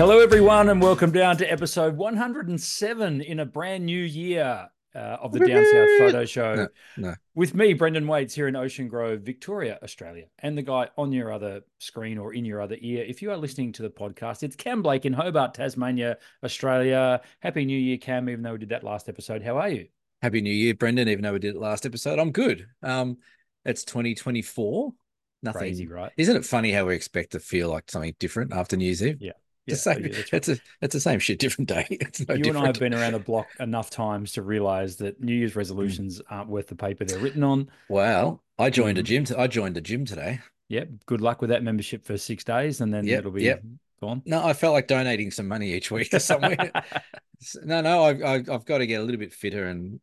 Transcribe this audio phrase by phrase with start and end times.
[0.00, 5.30] Hello, everyone, and welcome down to episode 107 in a brand new year uh, of
[5.30, 6.54] the Down South Photo Show.
[6.54, 7.14] No, no.
[7.34, 11.30] With me, Brendan Waites, here in Ocean Grove, Victoria, Australia, and the guy on your
[11.30, 13.04] other screen or in your other ear.
[13.06, 17.20] If you are listening to the podcast, it's Cam Blake in Hobart, Tasmania, Australia.
[17.40, 19.42] Happy New Year, Cam, even though we did that last episode.
[19.42, 19.88] How are you?
[20.22, 21.10] Happy New Year, Brendan.
[21.10, 22.66] Even though we did it last episode, I'm good.
[22.82, 23.18] Um,
[23.66, 24.94] it's 2024.
[25.42, 26.12] Nothing, Crazy, right?
[26.16, 29.18] Isn't it funny how we expect to feel like something different after New Year's Eve?
[29.20, 29.32] Yeah.
[29.66, 30.04] It's the same.
[30.04, 30.38] yeah, that's right.
[30.38, 31.86] It's a it's the same shit, different day.
[32.00, 35.20] It's no you and I have been around the block enough times to realize that
[35.20, 37.70] New Year's resolutions aren't worth the paper they're written on.
[37.88, 39.26] Well, I joined a Mhm.
[39.26, 39.38] gym.
[39.38, 40.40] I joined the gym today.
[40.68, 40.88] Yep.
[41.06, 43.62] Good luck with that membership for six days, and then Yep, it'll be yep.
[44.00, 44.22] gone.
[44.24, 46.70] No, I felt like donating some money each week to somewhere.
[47.64, 50.00] no, no, I've, I've I've got to get a little bit fitter and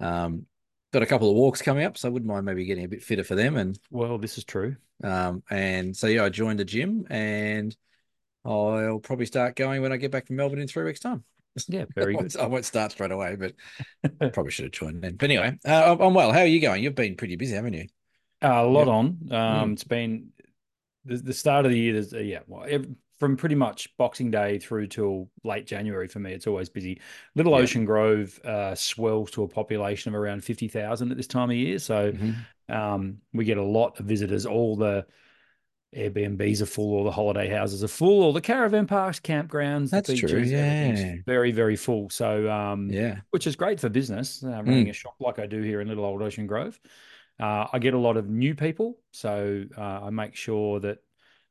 [0.00, 0.46] um,
[0.92, 3.02] got a couple of walks coming up, so I wouldn't mind maybe getting a bit
[3.02, 3.56] fitter for them.
[3.56, 4.76] And well, this is true.
[5.04, 7.76] um, and so yeah, I joined a gym, and
[8.44, 11.24] I'll probably start going when I get back from Melbourne in three weeks' time.
[11.68, 12.36] Yeah, very good.
[12.36, 13.54] I won't start straight away, but
[14.32, 15.16] probably should have joined then.
[15.16, 16.32] But anyway, uh, I'm- well.
[16.32, 16.82] How are you going?
[16.82, 17.86] You've been pretty busy, haven't you?
[18.42, 18.92] Uh, a lot Yeah.
[18.92, 19.04] on.
[19.30, 19.72] Um, Mm.
[19.74, 20.28] It's been
[21.04, 21.92] the, the start of the year.
[21.94, 22.88] There's uh, yeah, well, ev-
[23.20, 27.00] from pretty much Boxing Day through till late January for me, it's always busy.
[27.36, 27.58] Little Yeah.
[27.58, 31.56] Ocean Grove uh, swells to a population of around fifty thousand at this time of
[31.56, 32.34] year, so Mhm.
[32.68, 34.44] um, we get a lot of visitors.
[34.46, 35.06] All the
[35.96, 40.08] Airbnbs are full, all the holiday houses are full, all the caravan parks, campgrounds, That's
[40.08, 41.14] the true, beaches, everything's yeah.
[41.26, 42.08] very very full.
[42.10, 43.18] So um, Yeah.
[43.30, 44.66] which is great for business, uh, Mm.
[44.66, 46.80] running a shop like I do here in Little Old Ocean Grove.
[47.40, 50.98] Uh, I get a lot of new people, so uh, I make sure that.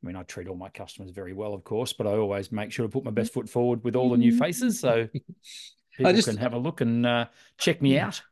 [0.03, 2.71] I mean, I treat all my customers very well, of course, but I always make
[2.71, 5.07] sure to put my best foot forward with all the new faces, so
[5.95, 7.27] people just- can have a look and uh,
[7.59, 8.07] check me Yeah.
[8.07, 8.23] out.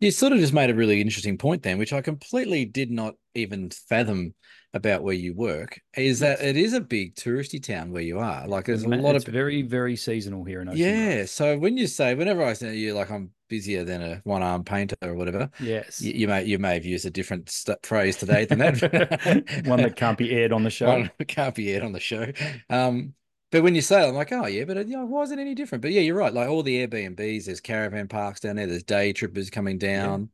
[0.00, 3.14] You sort of just made a really interesting point then, which I completely did not
[3.34, 4.34] even fathom
[4.74, 5.80] about where you work.
[5.96, 8.46] Is that it is a big touristy town where you are?
[8.46, 11.14] Like there's a lot it's of very, very seasonal here in Ocean yeah.
[11.16, 11.28] Grove.
[11.30, 14.64] So when you say, whenever I say you, like I'm busier than a one arm
[14.64, 18.16] painter or whatever, Yes, you, you may you may have used a different st- phrase
[18.16, 19.62] today than that.
[19.64, 20.88] one that can't be aired on the show.
[20.88, 22.30] One that can't be aired on the show.
[22.68, 23.14] Um,
[23.50, 25.38] but when you say it, I'm like, oh yeah, but you know, why is it
[25.38, 25.82] any different?
[25.82, 26.32] But yeah, you're right.
[26.32, 28.66] Like all the Airbnbs, there's caravan parks down there.
[28.66, 30.30] There's day trippers coming down.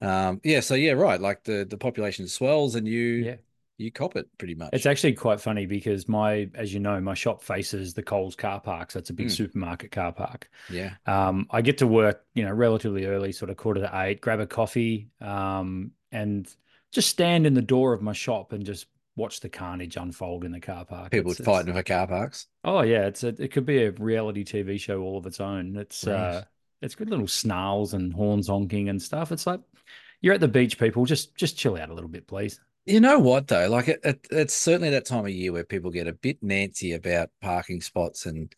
[0.00, 0.60] Um, yeah.
[0.60, 1.20] So yeah, right.
[1.20, 3.36] Like the the population swells, and you Yeah.
[3.78, 4.70] you cop it pretty much.
[4.72, 8.60] It's actually quite funny because my, as you know, my shop faces the Coles car
[8.60, 8.90] park.
[8.90, 9.34] So it's a big Mm.
[9.34, 10.48] supermarket car park.
[10.68, 10.94] yeah.
[11.06, 14.40] Um, I get to work, you know, relatively early, sort of quarter to eight, grab
[14.40, 16.48] a coffee, um, and
[16.92, 18.86] just stand in the door of my shop and just
[19.16, 21.10] watch the carnage unfold in the car park.
[21.10, 22.46] People It's- it's- fighting for car parks.
[22.64, 25.76] Oh yeah, it's a, it could be a reality TV show all of its own.
[25.76, 26.14] It's Right.
[26.14, 26.42] uh,
[26.82, 29.32] it's good little snarls and horns honking and stuff.
[29.32, 29.60] It's like
[30.20, 31.04] you're at the beach, people.
[31.04, 32.60] Just just chill out a little bit, please.
[32.86, 33.68] You know what though?
[33.68, 36.92] Like it, it, it's certainly that time of year where people get a bit nancy
[36.92, 38.52] about parking spots and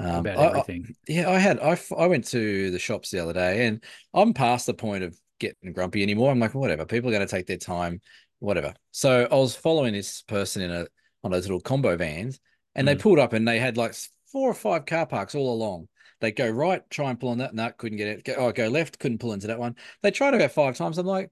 [0.00, 0.94] um, About I- I- everything.
[1.06, 3.84] Yeah, I had I, I went to the shops the other day and
[4.14, 6.30] I'm past the point of getting grumpy anymore.
[6.32, 8.00] I'm like, whatever, people are going to take their time,
[8.40, 8.74] whatever.
[8.90, 10.86] So I was following this person in a
[11.22, 12.40] on those little combo vans
[12.74, 13.00] and they Mm.
[13.00, 13.94] pulled up and they had like
[14.32, 15.88] four or five car parks all along.
[16.20, 18.24] They go right, try and pull on that, no, couldn't get it.
[18.24, 19.76] Go, oh, go left, couldn't pull into that one.
[20.02, 20.98] They tried about five times.
[20.98, 21.30] I'm like,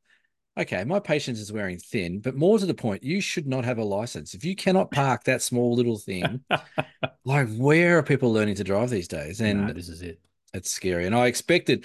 [0.58, 3.78] okay, my patience is wearing thin, but more to the point, you should not have
[3.78, 4.34] a license.
[4.34, 6.40] If you cannot park that small little thing,
[7.24, 9.40] like where are people learning to drive these days?
[9.40, 10.20] And no, this is it.
[10.54, 11.06] it's scary.
[11.06, 11.84] And I expected,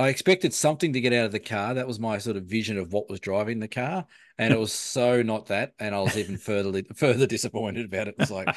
[0.00, 1.74] I expected something to get out of the car.
[1.74, 4.06] That was my sort of vision of what was driving the car,
[4.38, 5.74] and it was so not that.
[5.78, 8.14] And I was even further further disappointed about it.
[8.18, 8.56] It's like,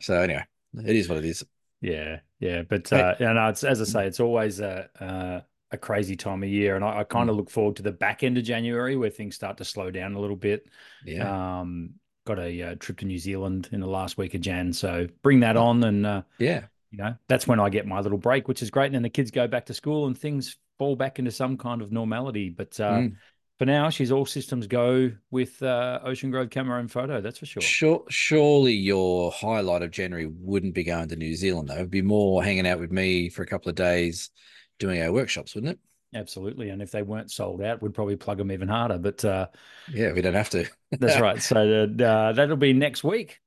[0.00, 0.44] so anyway,
[0.74, 1.44] it is what it is.
[1.80, 5.78] Yeah, yeah, but uh, you know, it's as I say, it's always a uh, a
[5.78, 8.38] crazy time of year, and I, I kind of look forward to the back end
[8.38, 10.68] of January where things start to slow down a little bit.
[11.04, 11.94] Yeah, Um,
[12.26, 15.40] got a uh, trip to New Zealand in the last week of Jan, so bring
[15.40, 15.64] that Oh.
[15.64, 16.66] on, and uh, yeah.
[16.90, 18.86] you know, that's when I get my little break, which is great.
[18.86, 21.82] And then the kids go back to school and things fall back into some kind
[21.82, 22.50] of normality.
[22.50, 23.16] But uh, Mm.
[23.58, 27.20] for now, she's all systems go with uh, Ocean Grove camera and photo.
[27.20, 27.62] That's for sure.
[27.62, 31.74] Sure, surely your highlight of January wouldn't be going to New Zealand though.
[31.76, 34.30] It'd be more hanging out with me for a couple of days,
[34.78, 35.78] doing our workshops, wouldn't it?
[36.14, 36.68] Absolutely.
[36.70, 38.98] And if they weren't sold out, we'd probably plug them even harder.
[38.98, 39.46] But uh,
[39.92, 40.66] Yeah, we don't have to.
[40.90, 41.40] that's right.
[41.40, 43.40] So uh, that'll be next week.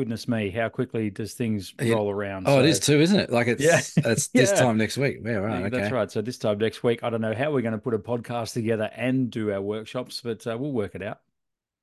[0.00, 1.92] Goodness me, how quickly does things Yeah.
[1.92, 2.48] roll around?
[2.48, 3.30] Oh, it So- is too, isn't it?
[3.30, 3.80] Like it's Yeah.
[4.10, 4.56] it's this Yeah.
[4.56, 5.18] time next week.
[5.22, 5.64] Yeah, right.
[5.66, 5.76] Okay.
[5.78, 6.10] That's right.
[6.10, 8.54] So this time next week, I don't know how we're going to put a podcast
[8.54, 11.20] together and do our workshops, but uh, we'll work it out.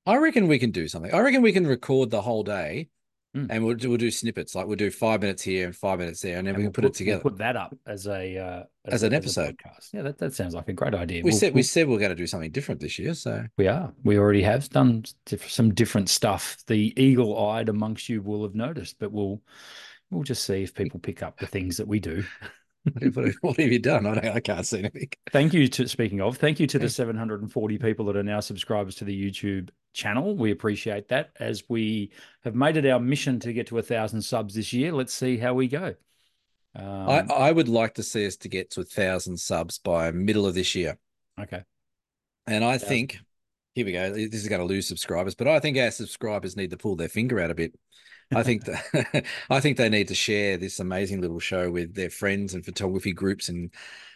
[0.08, 1.14] I reckon we can do something.
[1.14, 2.90] I reckon we can record the whole day
[3.36, 3.48] Mm.
[3.50, 4.56] and we'll do, we'll do snippets.
[4.56, 6.72] Like we'll do five minutes here and five minutes there, and then And we we'll
[6.72, 7.22] can put, it together.
[7.24, 9.58] We'll put that up as a uh, As a- an a episode.
[9.58, 9.90] podcast.
[9.94, 11.22] Yeah, that, that sounds like a great idea.
[11.24, 13.14] we We'll- said we said we are going to do something different this year.
[13.14, 13.94] So we are.
[14.04, 16.58] We already have done some different stuff.
[16.68, 19.42] The eagle-eyed amongst you will have noticed, but we'll
[20.10, 22.24] we'll just see if people pick up the things that we do.
[23.42, 24.06] what have you done?
[24.06, 25.10] I, I, can't see anything.
[25.32, 28.96] Thank you to speaking of, thank you to the 740 people that are now subscribers
[28.96, 30.36] to the YouTube channel.
[30.36, 32.12] We appreciate that as we
[32.44, 34.92] have made it our mission to get to a thousand subs this year.
[34.92, 35.96] Let's see how we go.
[36.76, 40.12] Um, I, I would like to see us to get to a thousand subs by
[40.12, 40.98] middle of this year.
[41.40, 41.64] Okay.
[42.46, 43.20] And I think
[43.74, 44.12] here we go.
[44.12, 47.10] This is going to lose subscribers, but I think our subscribers need to pull their
[47.10, 47.78] finger out a bit.
[48.34, 52.10] I think that I think they need to share this amazing little show with their
[52.10, 53.72] friends and photography groups and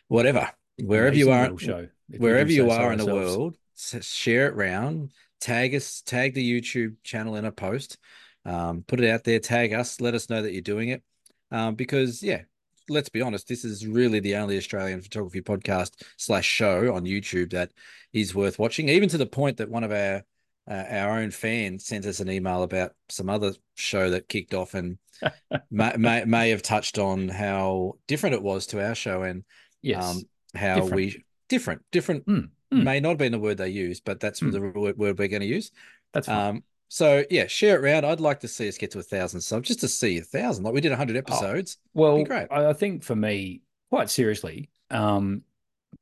[0.08, 0.50] whatever.
[0.78, 1.88] Wherever amazing you are, show,
[2.18, 5.12] wherever you are in the world, share it around.
[5.40, 7.98] Tag us, tag the YouTube channel in a post.
[8.46, 9.40] Um, put it out there.
[9.40, 10.02] Tag us.
[10.02, 11.04] Let us know that you're doing it.
[11.52, 12.42] Um, because yeah,
[12.90, 17.52] let's be honest, this is really the only Australian photography podcast slash show on YouTube
[17.52, 17.72] that
[18.14, 18.90] is worth watching.
[18.90, 20.24] Even to the point that one of our
[20.70, 24.74] uh, our own fan sent us an email about some other show that kicked off
[24.74, 24.98] and
[25.72, 29.44] may, may, may have touched on how different it was to our show and
[29.82, 30.24] yes, um,
[30.56, 30.96] how different.
[30.96, 32.84] we different different mm, mm.
[32.84, 34.52] may not have been the word they used, but that's mm.
[34.52, 35.72] the word, word we're going to use.
[36.14, 36.56] That's fine.
[36.56, 38.06] Um, so yeah, share it around.
[38.06, 40.64] I'd like to see us get to a thousand subs, just to see a thousand.
[40.64, 41.78] Like we did hundred episodes.
[41.88, 42.48] Oh, well, great.
[42.52, 45.44] I think for me, quite seriously, um,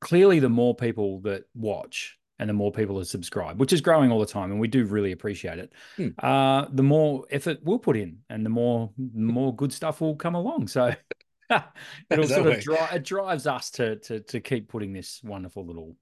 [0.02, 4.12] clearly the more people that watch and the more people that subscribe, which is growing
[4.12, 5.74] all the time, and we do really appreciate it.
[5.98, 6.08] Hmm.
[6.18, 10.16] Uh, the more effort we'll put in, and the more the more good stuff will
[10.16, 10.68] come along.
[10.68, 10.94] So
[12.10, 15.96] it'll sort of drive it drives us to to to keep putting this wonderful little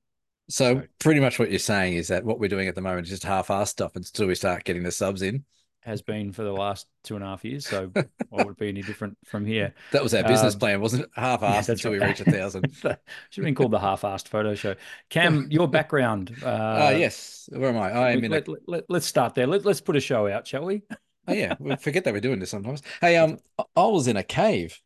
[0.49, 3.11] so pretty much what you're saying is that what we're doing at the moment is
[3.11, 5.43] just half-assed stuff until we start getting the subs in.
[5.81, 7.65] Has been for the last two and a half years.
[7.65, 7.91] So
[8.29, 9.73] what would be any different from here?
[9.91, 11.09] That was our business um, plan, wasn't it?
[11.15, 12.01] Half-assed yeah, until right.
[12.01, 12.73] we reach a thousand.
[12.81, 14.75] Should have been called the half-assed photo show.
[15.09, 16.35] Cam, your background.
[16.43, 17.49] Uh, uh yes.
[17.53, 17.91] Where am I?
[17.91, 18.31] I am in.
[18.31, 18.57] Let, a...
[18.67, 19.47] let, us start there.
[19.47, 20.81] Let, let's put a show out, shall we?
[21.27, 22.81] oh yeah, we forget that we're doing this sometimes.
[23.01, 24.79] Hey, um, I was in a cave.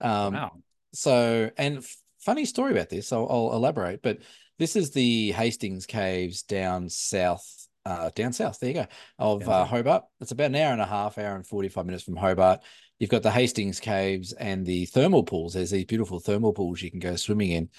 [0.00, 0.52] Um, wow.
[0.92, 1.84] So, and
[2.20, 3.12] funny story about this.
[3.12, 4.18] I'll, I'll elaborate, but
[4.58, 8.58] this is the Hastings Caves down south, uh, down south.
[8.58, 8.86] There you go
[9.18, 10.04] of uh, Hobart.
[10.20, 12.60] It's about an hour and a half, hour and forty five minutes from Hobart.
[12.98, 15.54] You've got the Hastings Caves and the thermal pools.
[15.54, 17.70] There's these beautiful thermal pools you can go swimming in.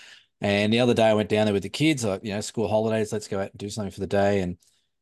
[0.41, 2.05] And the other day I went down there with the kids.
[2.05, 3.11] Like, you know, school holidays.
[3.11, 4.41] Let's go out and do something for the day.
[4.41, 4.57] And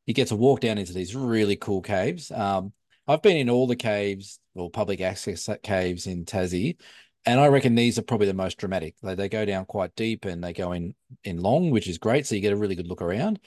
[0.05, 2.31] you get to walk down into these really cool caves.
[2.31, 2.73] Um,
[3.07, 6.77] I've been in all the caves or public access caves in Tassie,
[7.25, 8.95] and I reckon these are probably the most dramatic.
[9.03, 12.25] They, they go down quite deep and they go in in long, which is great.
[12.25, 13.39] So you get a really good look around.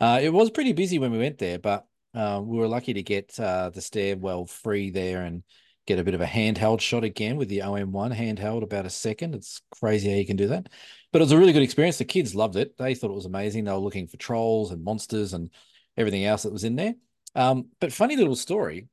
[0.00, 3.02] Uh, it was pretty busy when we went there, but uh, we were lucky to
[3.02, 5.42] get uh, the stairwell free there and
[5.86, 9.34] get a bit of a handheld shot again with the OM1 handheld about a second.
[9.34, 10.68] It's crazy how you can do that.
[11.12, 11.98] But it was a really good experience.
[11.98, 12.76] The kids loved it.
[12.76, 13.64] They thought it was amazing.
[13.64, 15.50] They were looking for trolls and monsters and
[15.96, 16.94] everything else that was in there.
[17.34, 18.88] Um, but funny little story.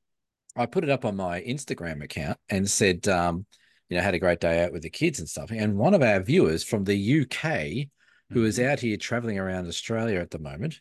[0.55, 3.45] I put it up on my Instagram account and said, um,
[3.89, 5.49] you know, had a great day out with the kids and stuff.
[5.51, 7.89] And one of our viewers from the UK,
[8.29, 8.69] who is mm-hmm.
[8.69, 10.79] out here traveling around Australia at the moment,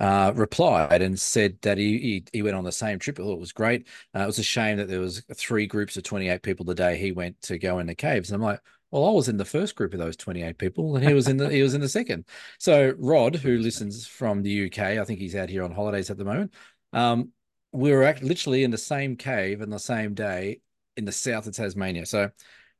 [0.00, 3.18] uh, replied and said that he, he, he went on the same trip.
[3.18, 3.86] It was great.
[4.14, 6.74] Uh, it was a shame that there was three groups of twenty eight people the
[6.74, 8.30] day he went to go in the caves.
[8.30, 8.60] And I'm like,
[8.90, 11.28] well, I was in the first group of those twenty eight people, and he was
[11.28, 12.24] in the he was in the second.
[12.58, 16.16] So Rod, who listens from the UK, I think he's out here on holidays at
[16.16, 16.52] the moment.
[16.92, 17.30] Um,
[17.72, 20.60] we were act- literally in the same cave on the same day
[20.96, 22.06] in the south of Tasmania.
[22.06, 22.30] So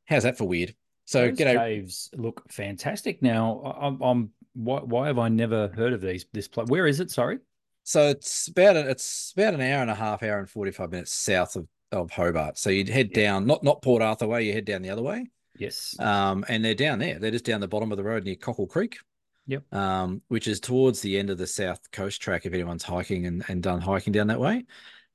[0.05, 0.75] how's that for weird?
[1.05, 3.21] So Those caves look fantastic.
[3.21, 6.67] Now I'm, I'm why, why have I never heard of these this place?
[6.67, 7.11] Where is it?
[7.11, 7.39] Sorry.
[7.83, 11.11] So it's about it's about an hour and a half, hour and forty five minutes
[11.11, 12.57] south of, of Hobart.
[12.57, 13.23] So you'd head yeah.
[13.23, 15.27] down, not not Port Arthur way, you head down the other way.
[15.57, 15.95] Yes.
[15.99, 17.19] Um, and they're down there.
[17.19, 18.97] They're just down the bottom of the road near Cockle Creek.
[19.45, 19.73] Yep.
[19.73, 23.43] Um, which is towards the end of the South Coast track if anyone's hiking and,
[23.49, 24.63] and done hiking down that way.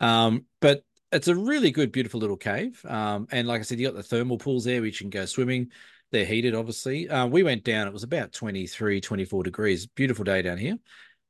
[0.01, 2.85] Um, but it's a really good, beautiful little cave.
[2.87, 5.25] Um, and like I said, you got the thermal pools there, which you can go
[5.25, 5.71] swimming.
[6.11, 7.09] They're heated, obviously.
[7.09, 9.87] Uh, we went down, it was about 23, 24 degrees.
[9.87, 10.79] Beautiful day down here.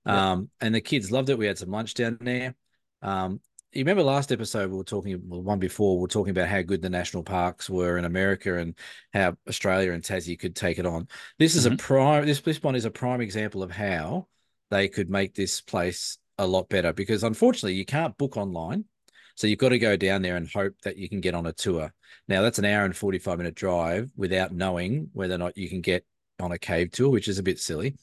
[0.06, 1.38] Um, and the kids loved it.
[1.38, 2.54] We had some lunch down there.
[3.02, 3.40] Um,
[3.73, 6.62] you remember last episode we were talking, well, one before we were talking about how
[6.62, 8.75] good the national parks were in America and
[9.12, 11.06] how Australia and Tassie could take it on.
[11.38, 11.75] This is mm-hmm.
[11.75, 12.26] a prime.
[12.26, 14.26] This this one is a prime example of how
[14.70, 18.87] they could make this place a lot better because unfortunately you can't book online.
[19.38, 21.52] So you've got to go down there and hope that you can get on a
[21.52, 21.92] tour.
[22.26, 25.80] Now that's an hour and 45 minute drive without knowing whether or not you can
[25.80, 26.04] get
[26.40, 27.95] on a cave tour, which is a bit silly.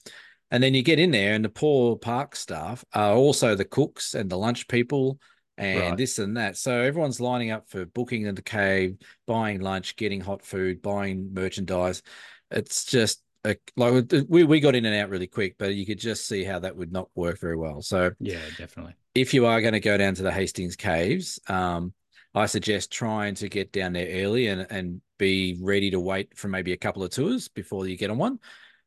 [0.49, 4.13] And then you get in there, and the poor park staff are also the cooks
[4.13, 5.19] and the lunch people
[5.57, 5.97] and right.
[5.97, 6.55] this and that.
[6.55, 8.95] So everyone's lining up for booking in the cave,
[9.27, 12.01] buying lunch, getting hot food, buying merchandise.
[12.49, 15.99] It's just a, like we, we got in and out really quick, but you could
[15.99, 17.81] just see how that would not work very well.
[17.81, 21.93] So yeah, definitely if you are going to go down to the Hastings Caves, um,
[22.33, 26.49] I suggest trying to get down there early and and be ready to wait for
[26.49, 28.39] maybe a couple of tours before you get on one.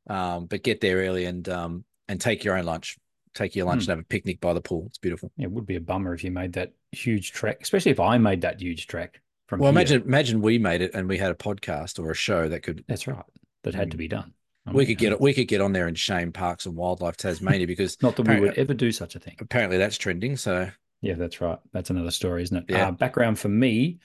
[0.09, 2.99] Um, but get there early and um and take your own lunch.
[3.35, 3.91] Take your lunch Hmm.
[3.93, 4.85] and have a picnic by the pool.
[4.89, 5.31] It's beautiful.
[5.39, 8.41] It would be a bummer if you made that huge trek, especially if I made
[8.41, 9.79] that huge trek from Well, here.
[9.79, 12.85] imagine imagine we made it and we had a podcast or a show that could
[12.89, 13.23] That's right.
[13.65, 14.01] That had to Mm.
[14.01, 14.33] be done.
[14.73, 17.67] We could get and we could get on there and shame Parks and Wildlife Tasmania
[17.67, 19.37] because Not that we would ever do such a thing.
[19.41, 20.37] apparently that's trending.
[20.37, 20.71] So
[21.01, 21.59] Yeah, that's right.
[21.73, 22.65] That's another story, isn't it?
[22.69, 22.89] Yeah.
[22.89, 23.99] Uh, background for me,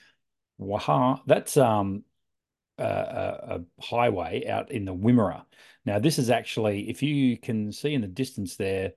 [0.58, 2.04] Waha, that's um
[2.78, 5.44] a, a, a highway out in the Wimmera.
[5.86, 8.92] Now, this is actually, if you can see in the distance there,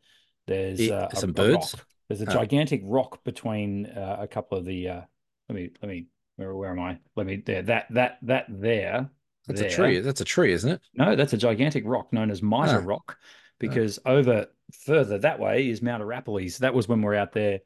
[0.47, 1.73] there's Yeah, uh, some a birds?
[1.73, 1.87] rock.
[2.07, 2.31] There's a Oh.
[2.31, 4.87] gigantic rock between uh, a couple of the.
[4.89, 5.01] Uh,
[5.49, 6.05] let me let me
[6.37, 6.99] where where am I?
[7.15, 9.09] Let me there that that that there.
[9.47, 9.69] That's there.
[9.69, 9.99] a tree.
[9.99, 10.81] That's a tree, isn't it?
[10.93, 12.85] No, that's a gigantic rock known as Mitre Ah.
[12.85, 13.17] Rock,
[13.59, 14.47] because over
[14.85, 16.57] further that way is Mount Arapiles.
[16.59, 17.59] That was when we were out there,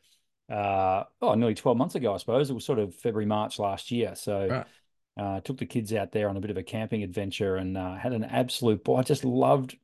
[0.50, 2.50] uh, oh, nearly 12 months ago, I suppose.
[2.50, 4.16] It was sort of February, March last year.
[4.16, 4.68] So Right.
[5.18, 7.96] uh, took the kids out there on a bit of a camping adventure and uh,
[7.96, 8.98] had an absolute boy.
[8.98, 9.76] I just loved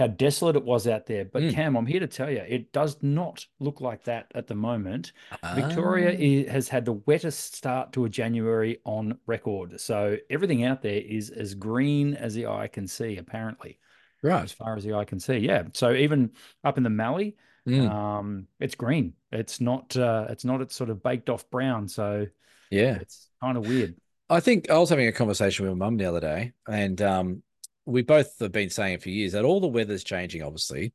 [0.00, 1.24] how desolate it was out there.
[1.24, 1.52] But Mm.
[1.52, 5.12] Cam, I'm here to tell you, it does not look like that at the moment.
[5.54, 9.80] Victoria Ah, i- has had the wettest start to a January on record.
[9.80, 13.78] So everything out there is as green as the eye can see, apparently,
[14.22, 14.42] Right.
[14.42, 15.36] as far as the eye can see.
[15.38, 15.64] Yeah.
[15.74, 16.30] So even
[16.64, 17.36] up in the Mallee,
[17.68, 19.12] Mm, um, it's green.
[19.30, 21.88] It's not uh, it's not it's sort of baked off brown.
[21.88, 22.26] So
[22.70, 22.96] yeah.
[22.96, 23.94] it's kind of weird.
[24.30, 27.42] I think I was having a conversation with my mum the other day, and um,
[27.90, 30.92] we both have been saying for years that all the weather's changing, obviously,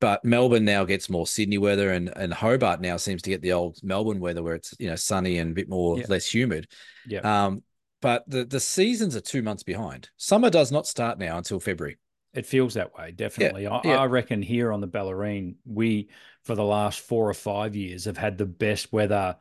[0.00, 3.52] but Melbourne now gets more Sydney weather, and and Hobart now seems to get the
[3.52, 6.06] old Melbourne weather where it's you know sunny and a bit more Yeah.
[6.08, 6.66] less humid.
[7.06, 7.20] Yeah.
[7.20, 7.62] Um,
[8.02, 10.10] but the the seasons are two months behind.
[10.16, 11.96] Summer does not start now until February.
[12.34, 13.66] It feels that way, definitely.
[13.68, 14.00] I, yeah.
[14.00, 16.08] I reckon here on the Bellarine, we
[16.42, 19.36] for the last four or five years have had the best weather.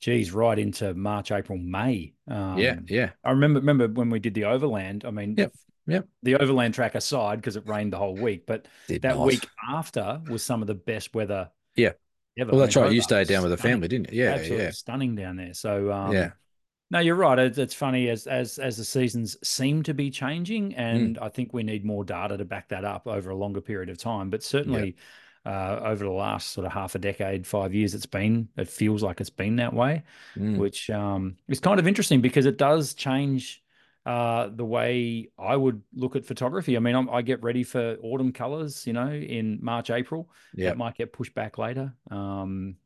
[0.00, 2.14] Geez, right into March, April, May.
[2.26, 5.04] Um, yeah, yeah, I remember remember when we did the overland.
[5.04, 5.52] I mean, Yep,
[5.88, 6.06] yep.
[6.22, 9.26] the overland track aside because it rained the whole week, but Did that not.
[9.26, 11.50] week after was some of the best weather.
[11.74, 11.92] Yeah.
[12.38, 12.52] ever.
[12.52, 12.92] Well, that's right.
[12.92, 13.74] You stayed down with the stunning.
[13.76, 14.22] family, didn't you?
[14.24, 15.54] Yeah, Absolutely yeah, stunning down there.
[15.54, 16.30] So um, yeah.
[16.90, 17.38] no, you're right.
[17.38, 20.78] It, it's funny as as as the seasons seem to be changing, Mm.
[20.78, 23.88] and I think we need more data to back that up over a longer period
[23.90, 24.30] of time.
[24.30, 24.96] But certainly,
[25.46, 28.48] uh, over the last sort of half a decade, five years, it's been.
[28.56, 30.02] It feels like it's been that way,
[30.36, 30.58] Mm.
[30.58, 33.62] which um, is kind of interesting because it does change
[34.08, 36.78] uh, the way I would look at photography.
[36.78, 40.30] I mean, I'm, I get ready for autumn colors, you know, in March, April.
[40.54, 40.70] Yeah.
[40.70, 41.92] That might get pushed back later.
[42.10, 42.76] Um,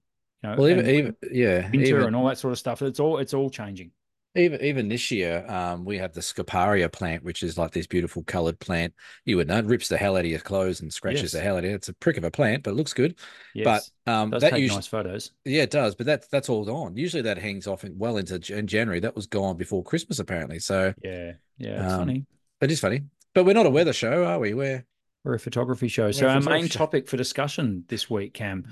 [0.43, 2.83] you know, Well, even, even yeah, winter even, and all that sort of stuff.
[2.83, 3.93] It's all it's all changing.
[4.35, 8.23] Even even this year, um, we have the Scoparia plant, which is like this beautiful
[8.25, 8.95] colored plant.
[9.27, 11.33] You would know, it rips the hell out of your clothes and scratches Yes.
[11.33, 11.75] the hell out of it.
[11.75, 13.15] It's a prick of a plant, but it looks good.
[13.55, 13.91] Yes.
[14.07, 15.33] But um, does that take usually, nice photos.
[15.45, 15.95] yeah, it does.
[15.95, 16.97] But that's that's all gone.
[16.97, 19.01] Usually that hangs off in, well into Jan- January.
[19.01, 20.59] That was gone before Christmas, apparently.
[20.61, 22.27] So Yeah, yeah, it's Um, funny.
[22.62, 23.03] it is funny.
[23.35, 24.55] But we're not a weather show, are we?
[24.55, 24.87] We're
[25.25, 26.07] We're a photography show.
[26.07, 26.79] We're So our main show.
[26.79, 28.65] topic for discussion this week, Cam,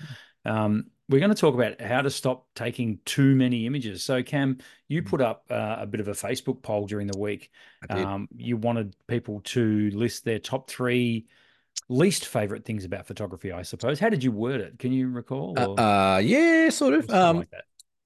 [0.46, 4.02] um, we're going to talk about how to stop taking too many images.
[4.02, 5.06] So, Cam, you Mm.
[5.06, 7.50] put up uh, a bit of a Facebook poll during the week.
[7.90, 11.26] Um, you wanted people to list their top three
[11.88, 13.50] least favorite things about photography.
[13.50, 13.98] I suppose.
[13.98, 14.78] How did you word it?
[14.78, 15.58] Can you recall?
[15.58, 17.10] uh, or- uh, yeah, sort of.
[17.10, 17.48] Um, like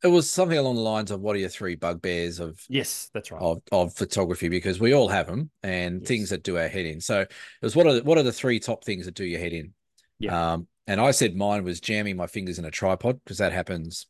[0.02, 3.30] it was something along the lines of what are your three bugbears of Yes, that's
[3.30, 3.40] right.
[3.40, 6.08] of of photography because we all have them and Yes.
[6.08, 7.00] things that do our head in.
[7.00, 7.30] So it
[7.62, 9.72] was what are the, what are the three top things that do your head in?
[10.18, 10.54] Yeah.
[10.54, 14.06] Um, and I said mine was jamming my fingers in a tripod because that happens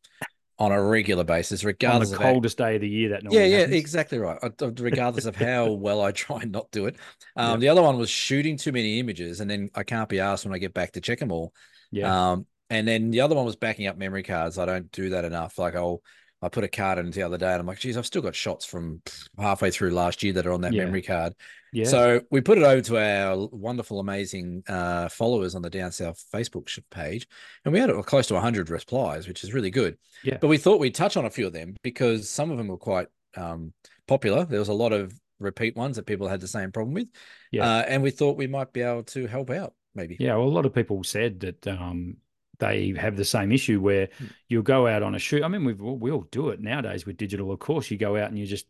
[0.58, 3.22] on a regular basis, On regardless the of how- coldest day of the year, that
[3.32, 3.74] yeah, yeah, happens.
[3.76, 4.38] exactly right.
[4.78, 6.96] Regardless of how well I try and not do it.
[7.36, 7.60] Um, Yep.
[7.60, 10.54] The other one was shooting too many images, and then I can't be asked when
[10.54, 11.52] I get back to check them all.
[11.90, 12.30] Yeah.
[12.32, 14.56] Um, and then the other one was backing up memory cards.
[14.58, 15.58] I don't do that enough.
[15.58, 16.02] Like I'll,
[16.40, 18.34] I put a card in the other day, and I'm like, geez, I've still got
[18.36, 19.02] shots from
[19.38, 20.84] halfway through last year that are on that Yeah.
[20.84, 21.34] memory card.
[21.74, 21.84] Yeah.
[21.86, 26.24] So we put it over to our wonderful, amazing uh, followers on the Down South
[26.32, 27.26] Facebook page,
[27.64, 29.98] and we had close to 100 replies, which is really good.
[30.22, 30.38] Yeah.
[30.40, 32.78] But we thought we'd touch on a few of them because some of them were
[32.78, 33.72] quite um,
[34.08, 34.44] popular.
[34.44, 37.08] There was a lot of repeat ones that people had the same problem with,
[37.52, 37.64] Yeah.
[37.68, 39.74] uh, and we thought we might be able to help out.
[39.96, 40.16] Maybe.
[40.18, 42.16] Yeah, well, a lot of people said that um,
[42.58, 44.30] they have the same issue where Mm.
[44.48, 45.42] you'll go out on a shoot.
[45.44, 47.52] I mean, we've we all do it nowadays with digital.
[47.52, 48.66] Of course, you go out and you just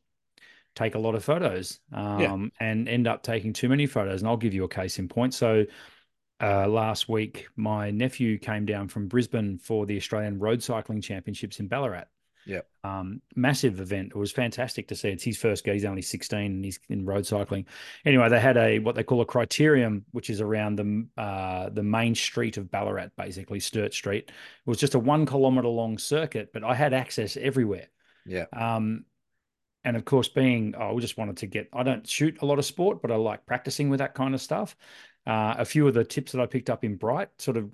[0.74, 4.20] take a lot of photos um, and end up taking too many photos.
[4.20, 5.34] And I'll give you a case in point.
[5.34, 5.64] So
[6.42, 11.60] uh, last week, my nephew came down from Brisbane for the Australian Road Cycling Championships
[11.60, 12.04] in Ballarat.
[12.46, 12.66] Yep.
[12.82, 14.12] Um, massive event.
[14.14, 15.08] It was fantastic to see.
[15.08, 15.72] It's his first go.
[15.72, 17.66] He's only 16 and he's in road cycling.
[18.04, 21.82] Anyway, they had a what they call a criterium, which is around the uh, the
[21.82, 24.24] main street of Ballarat, basically Sturt Street.
[24.28, 27.88] It was just a one kilometer long circuit, but I had access everywhere.
[28.26, 28.44] Yeah.
[28.52, 29.04] Um,
[29.84, 31.68] and of course, being I just wanted to get.
[31.72, 34.40] I don't shoot a lot of sport, but I like practicing with that kind of
[34.40, 34.76] stuff.
[35.26, 37.70] Uh, a few of the tips that I picked up in Bright sort of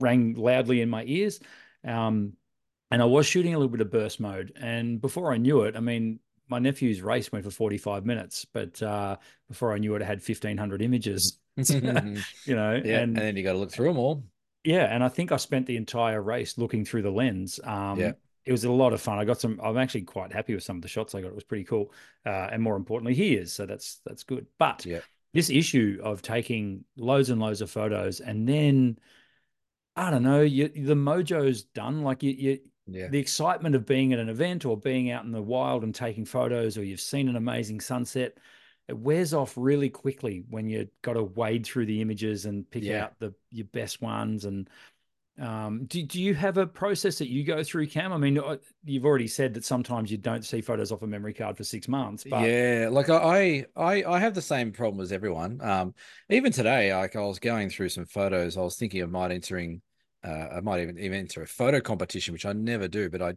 [0.00, 1.40] rang loudly in my ears.
[1.86, 2.34] Um,
[2.90, 4.52] and I was shooting a little bit of burst mode.
[4.60, 8.82] And before I knew it, I mean, my nephew's race went for 45 minutes, but
[8.82, 9.16] uh,
[9.48, 12.12] before I knew it, I had 1500 images, you know,
[12.84, 14.24] yeah, and, and then you got to look through them all.
[14.64, 14.84] Yeah.
[14.84, 17.60] And I think I spent the entire race looking through the lens.
[17.62, 18.12] Um, yeah.
[18.50, 19.16] It was a lot of fun.
[19.16, 19.60] I got some.
[19.62, 21.28] I'm actually quite happy with some of the shots I got.
[21.28, 21.92] It was pretty cool,
[22.26, 23.52] uh, and more importantly, he is.
[23.52, 24.46] So that's that's good.
[24.58, 25.02] But yeah.
[25.32, 28.98] this issue of taking loads and loads of photos and then
[29.94, 32.02] I don't know, you, the mojo's done.
[32.02, 33.08] Like you, you yeah.
[33.08, 36.24] the excitement of being at an event or being out in the wild and taking
[36.24, 38.38] photos, or you've seen an amazing sunset,
[38.88, 42.82] it wears off really quickly when you've got to wade through the images and pick
[42.82, 43.04] Yeah.
[43.04, 44.44] out the your best ones.
[44.44, 44.68] And
[45.40, 48.12] um, do do you have a process that you go through, Cam?
[48.12, 51.32] I mean, uh, you've already said that sometimes you don't see photos off a memory
[51.32, 55.12] card for six months, but yeah, like I, I, I have the same problem as
[55.12, 55.60] everyone.
[55.62, 55.94] Um,
[56.28, 58.56] even today, like I was going through some photos.
[58.56, 59.80] I was thinking of might entering,
[60.22, 63.08] uh, I might even even enter a photo competition, which I never do.
[63.08, 63.34] But I,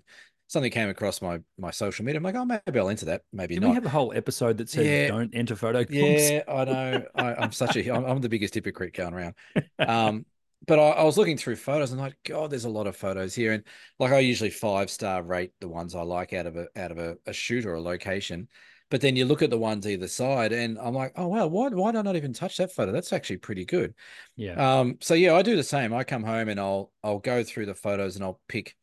[0.47, 2.17] something came across my my social media.
[2.17, 3.21] I'm like, oh, maybe I'll enter that.
[3.31, 3.69] Maybe Did not.
[3.69, 5.07] we have a whole episode that says Yeah.
[5.07, 5.93] don't enter photo comps?
[5.95, 7.05] Yeah, I know.
[7.15, 9.35] I, I'm such a I'm, I'm the biggest hypocrite going around.
[9.79, 10.25] Um,
[10.65, 13.35] but I, I was looking through photos and like, God, there's a lot of photos
[13.35, 13.51] here.
[13.53, 13.63] And
[13.99, 16.97] like I usually five star rate the ones I like out of a out of
[16.97, 18.47] a, a shoot or a location.
[18.89, 21.69] But then you look at the ones either side, and I'm like, oh wow, why
[21.69, 22.91] why did I not even touch that photo?
[22.91, 23.95] That's actually pretty good.
[24.35, 25.93] yeah, Um, so yeah, I do the same.
[25.93, 28.75] I come home and I'll I'll go through the photos and I'll pick,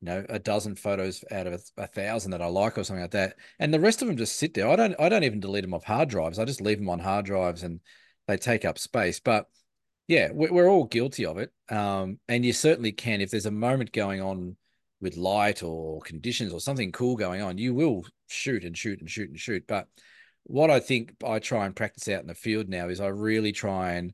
[0.00, 3.02] you know, a dozen photos out of a, a thousand that I like or something
[3.02, 4.68] like that, and the rest of them just sit there.
[4.68, 6.38] I don't I don't even delete them off hard drives.
[6.38, 7.80] I just leave them on hard drives and
[8.26, 9.20] they take up space.
[9.20, 9.46] But
[10.08, 11.50] yeah, we're, we're all guilty of it.
[11.68, 14.56] Um, and you certainly can if there's a moment going on
[15.00, 19.10] with light or conditions or something cool going on, you will shoot and shoot and
[19.10, 19.64] shoot and shoot.
[19.66, 19.88] But
[20.44, 23.52] what I think I try and practice out in the field now is I really
[23.52, 24.12] try and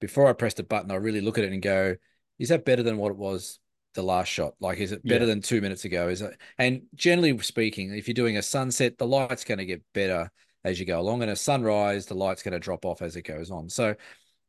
[0.00, 1.94] before I press the button, I really look at it and go,
[2.38, 3.58] is that better than what it was
[3.94, 4.54] the last shot?
[4.60, 5.34] Like, is it better Yeah.
[5.34, 6.08] than two minutes ago?
[6.08, 6.40] Is it?
[6.56, 10.30] And generally speaking, if you're doing a sunset, the light's going to get better
[10.64, 13.22] as you go along, and a sunrise, the light's going to drop off as it
[13.22, 13.68] goes on.
[13.68, 13.94] So,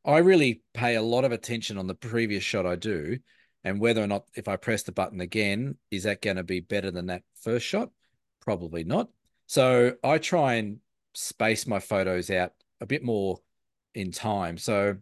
[0.06, 3.20] I really pay a lot of attention on the previous shot I do,
[3.64, 6.60] and whether or not if I press the button again, is that going to be
[6.60, 7.90] better than that first shot?
[8.40, 9.10] Probably not.
[9.48, 10.78] So I try and
[11.14, 13.40] space my photos out a bit more
[13.94, 14.58] in time.
[14.58, 14.98] So,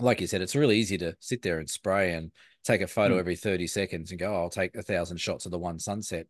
[0.00, 2.32] like you said, it's really easy to sit there and spray and
[2.64, 3.20] take a photo Mm.
[3.20, 6.26] every 30 seconds and go, oh, I'll take a thousand shots of the one sunset.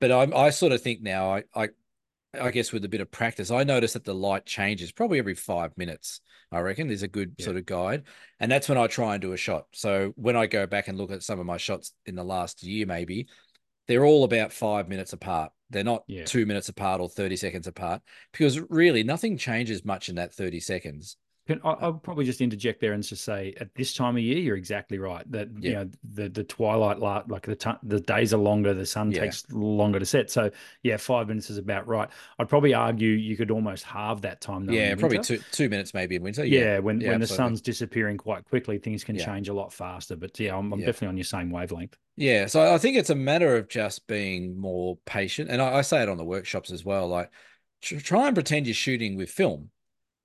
[0.00, 1.68] But I, I sort of think now, I, I,
[2.40, 5.34] I guess with a bit of practice, I notice that the light changes probably every
[5.34, 6.20] five minutes.
[6.52, 7.44] I reckon there's a good Yeah.
[7.44, 8.04] sort of guide.
[8.40, 9.66] And that's when I try and do a shot.
[9.72, 12.62] So when I go back and look at some of my shots in the last
[12.62, 13.26] year, maybe
[13.88, 15.52] they're all about five minutes apart.
[15.70, 16.24] They're not Yeah.
[16.24, 20.60] two minutes apart or 30 seconds apart because really nothing changes much in that 30
[20.60, 21.16] seconds.
[21.46, 24.38] Cam, I, I'll probably just interject there and just say, at this time of year,
[24.38, 25.30] you're exactly right.
[25.30, 28.86] That you know the the twilight light, like the t- the days are longer, the
[28.86, 29.20] sun Yeah.
[29.20, 30.30] takes longer to set.
[30.30, 30.50] So
[30.82, 32.08] yeah, five minutes is about right.
[32.38, 34.66] I'd probably argue you could almost halve that time.
[34.66, 36.44] Though, yeah, probably two two minutes maybe in winter.
[36.44, 39.26] Yeah, Yeah, when yeah, when the sun's disappearing quite quickly, things can Yeah.
[39.26, 40.16] change a lot faster.
[40.16, 40.86] But yeah, I'm, I'm Yeah.
[40.86, 41.96] definitely on your same wavelength.
[42.16, 45.80] Yeah, so I think it's a matter of just being more patient, and I, I
[45.82, 47.08] say it on the workshops as well.
[47.08, 47.30] Like,
[47.82, 49.70] tr- try and pretend you're shooting with film.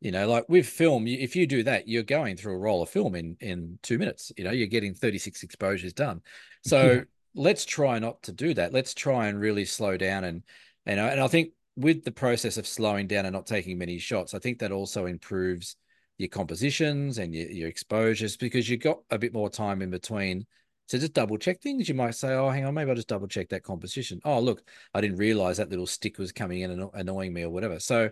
[0.02, 2.90] You know, like with film, if you do that, you're going through a roll of
[2.90, 4.32] film in in two minutes.
[4.36, 6.22] You know, you're getting 36 exposures done.
[6.64, 7.02] So Yeah.
[7.36, 8.74] let's try not to do that.
[8.74, 10.44] Let's try and really slow down, and
[10.88, 14.00] and I- and I think with the process of slowing down and not taking many
[14.00, 15.76] shots, I think that also improves
[16.18, 20.46] your compositions and your, your exposures because you got a bit more time in between
[20.90, 21.88] to just double check things.
[21.88, 24.20] You might say, oh, hang on, maybe I'll just double check that composition.
[24.26, 24.62] Oh, look,
[24.94, 27.80] I didn't realize that little stick was coming in and annoying me or whatever.
[27.80, 28.10] So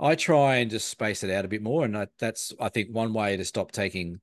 [0.00, 1.84] I try and just space it out a bit more.
[1.84, 4.20] And I, that's, I think, one way to stop taking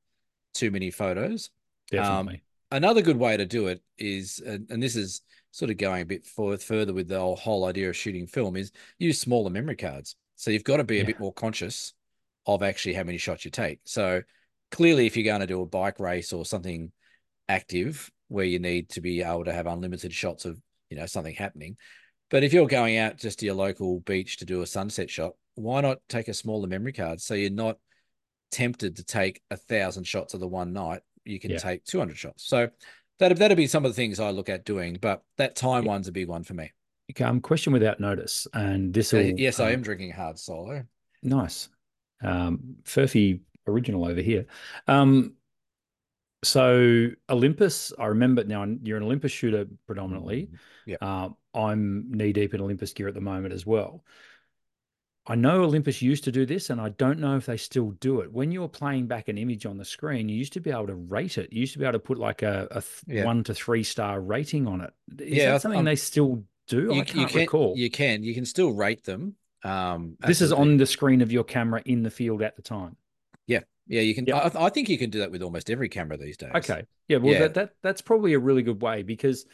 [0.54, 1.50] too many photos.
[1.92, 2.36] Definitely.
[2.72, 6.02] Um, another good way to do it is, and, and this is sort of going
[6.02, 9.50] a bit for, further with the whole, whole idea of shooting film, is use smaller
[9.50, 10.16] memory cards.
[10.36, 11.94] So you've got to be a bit more conscious
[12.46, 13.80] of actually how many shots you take.
[13.86, 14.22] So
[14.72, 16.92] clearly, if you're going to do a bike race or something
[17.48, 20.60] active where you need to be able to have unlimited shots of
[20.90, 21.78] you know something happening,
[22.30, 25.34] but if you're going out just to your local beach to do a sunset shot,
[25.56, 27.78] why not take a smaller memory card so you're not
[28.52, 31.02] tempted to take a thousand shots of the one night?
[31.24, 31.58] You can Yeah.
[31.58, 32.46] take 200 shots.
[32.48, 32.70] So
[33.20, 35.90] that that'd be some of the things I look at doing, but that time Yeah.
[35.90, 36.72] one's a big one for me.
[37.22, 40.86] Um, question without notice, and this Uh, yes, I um, am drinking hard solo.
[41.22, 41.70] Nice.
[42.22, 44.46] Um, Furphy original over here.
[44.88, 45.36] Um,
[46.44, 50.50] so Olympus, I remember now you're an Olympus shooter predominantly.
[50.86, 50.98] Yeah.
[51.02, 54.04] Um, I'm knee deep in Olympus gear at the moment as well.
[55.28, 58.20] I know Olympus used to do this, and I don't know if they still do
[58.22, 58.32] it.
[58.32, 60.96] When you're playing back an image on the screen, you used to be able to
[60.96, 61.52] rate it.
[61.52, 63.26] You used to be able to put like a, a Yeah.
[63.26, 64.94] one to three star rating on it.
[65.20, 66.92] Is Yeah, that something I'm- they still do?
[66.92, 67.74] I You, can't you can recall.
[67.76, 69.36] you can you can still rate them.
[69.64, 72.96] Um, this is on the screen of your camera in the field at the time.
[73.48, 73.62] Yeah.
[73.88, 74.26] Yeah, you can.
[74.26, 74.56] Yep.
[74.56, 76.52] I, I think you can do that with almost every camera these days.
[76.54, 76.84] Okay.
[77.08, 77.18] Yeah.
[77.18, 77.40] Well, Yeah.
[77.40, 79.46] That, that that's probably a really good way because,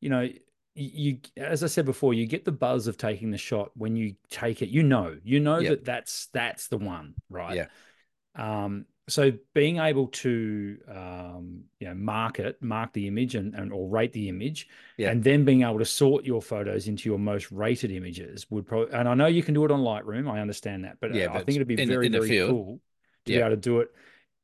[0.00, 0.28] you know,
[0.74, 4.14] you, as I said before, you get the buzz of taking the shot when you
[4.30, 4.68] take it.
[4.68, 5.70] You know, you know Yep.
[5.70, 7.56] that that's that's the one, right?
[7.56, 7.66] Yeah.
[8.36, 8.86] Um.
[9.08, 13.88] So being able to, um, you know, mark it, mark the image, and, and or
[13.88, 15.10] rate the image, Yeah.
[15.10, 18.94] and then being able to sort your photos into your most rated images would probably.
[18.94, 20.30] And I know you can do it on Lightroom.
[20.30, 22.50] I understand that, but Yeah, I but think it'd be in very in very field.
[22.50, 22.80] cool
[23.24, 23.38] to Yeah.
[23.38, 23.88] be able to do it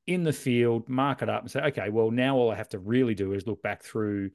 [0.08, 2.80] in the field, mark it up, and say, okay, well, now all I have to
[2.80, 4.30] really do is look back through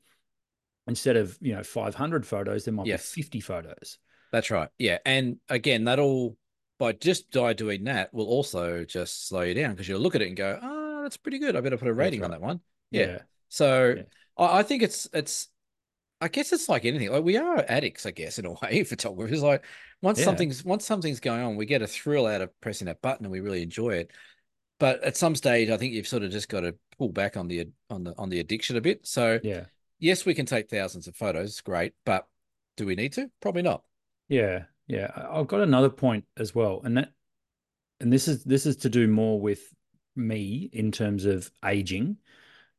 [0.92, 3.14] instead of you know 500 photos, there might Yes.
[3.14, 3.98] be 50 photos.
[4.32, 4.70] That's right.
[4.78, 6.38] Yeah, and again, that'll
[6.78, 10.22] by just by doing that will also just slow you down because you'll look at
[10.22, 11.56] it and go, "Oh, that's pretty good.
[11.56, 13.06] I better put a rating on that one." Yeah.
[13.08, 14.04] Yeah, So Yeah.
[14.38, 15.48] I, I think it's it's.
[16.24, 17.12] I guess it's like anything.
[17.12, 18.84] Like we are addicts, I guess, in a way.
[18.84, 19.66] Photographers, like
[20.02, 20.26] once Yeah.
[20.26, 23.32] something's once something's going on, we get a thrill out of pressing that button, and
[23.32, 24.12] we really enjoy it.
[24.80, 27.48] But at some stage, I think you've sort of just got to pull back on
[27.48, 29.06] the on the on the addiction a bit.
[29.06, 29.66] So yeah,
[30.02, 32.28] yes, we can take thousands of photos, great, but
[32.76, 33.32] do we need to?
[33.40, 33.84] Probably not.
[34.28, 35.12] yeah, yeah.
[35.32, 37.12] I've got another point as well, and that,
[38.02, 39.74] and this is this is to do more with
[40.16, 42.18] me in terms of aging.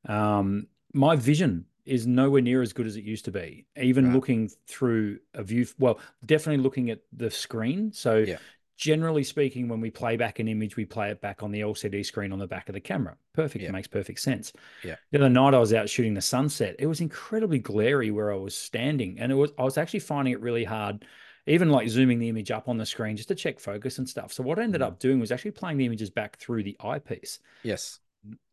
[0.06, 3.66] Um, my vision is nowhere near as good as it used to be.
[3.76, 4.14] Even Right.
[4.14, 7.92] looking through a view, well, definitely looking at the screen.
[7.92, 8.38] So Yeah.
[8.76, 12.02] Generally speaking, when we play back an image, we play it back on the LCD
[12.02, 13.16] screen on the back of the camera.
[13.32, 13.62] Perfect.
[13.62, 13.68] Yeah.
[13.68, 14.52] It makes perfect sense.
[14.82, 14.96] Yeah.
[15.10, 16.76] The other night I was out shooting the sunset.
[16.78, 19.18] It was incredibly glary where I was standing.
[19.18, 21.04] And it was I was actually finding it really hard,
[21.46, 24.32] even like zooming the image up on the screen just to check focus and stuff.
[24.32, 24.86] So what I ended Mhm.
[24.86, 28.00] up doing was actually playing the images back through the eyepiece Yes.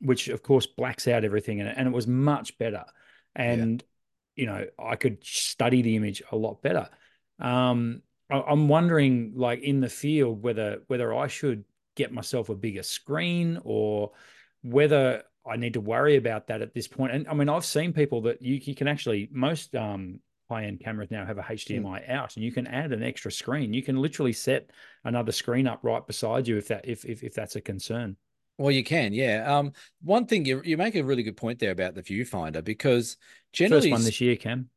[0.02, 2.86] which of course blacks out everything and, and it was much better
[3.36, 3.84] and
[4.36, 6.90] you know i could study the image a lot better
[7.40, 11.64] um i'm wondering like in the field whether whether i should
[11.96, 14.12] get myself a bigger screen or
[14.62, 17.12] whether i need to worry about that at this point.
[17.12, 21.12] and i mean i've seen people that you, you can actually most um high-end cameras
[21.12, 24.34] now have a hdmi out and you can add an extra screen you can literally
[24.34, 24.72] set
[25.04, 28.16] another screen up right beside you if that if if, if that's a concern
[28.58, 29.46] Well, you can, yeah.
[29.48, 33.16] Um, one thing you you make a really good point there about the viewfinder because
[33.54, 34.70] generally first one this year cam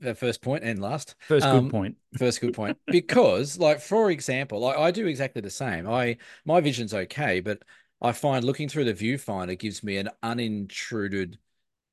[0.00, 2.78] the first point and last first Um, good point First good point.
[2.88, 5.88] Because, like, for example, like I do exactly the same.
[5.88, 7.62] I my vision's okay, but
[8.00, 11.38] I find looking through the viewfinder gives me an unintruded,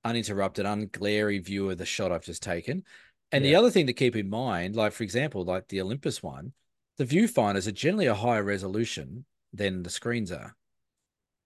[0.06, 2.84] uninterrupted, unglary view of the shot I've just taken.
[3.32, 6.54] And the other thing to keep in mind, like for example, like the Olympus one,
[6.98, 10.56] the viewfinders are generally a higher resolution than the screens are.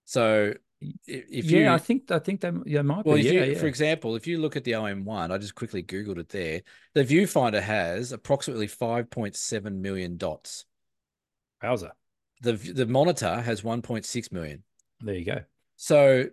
[0.06, 3.24] So if yeah, you I think I think they yeah might well, be.
[3.24, 3.58] Yeah, you, yeah.
[3.58, 6.62] for example, if you look at the OM1, I just quickly Googled it there.
[6.94, 10.66] The viewfinder has approximately 5.7 million dots.
[11.64, 11.92] Wowza.
[12.42, 14.64] The the monitor has 1.6 million.
[15.02, 15.40] There you go.
[15.76, 16.26] So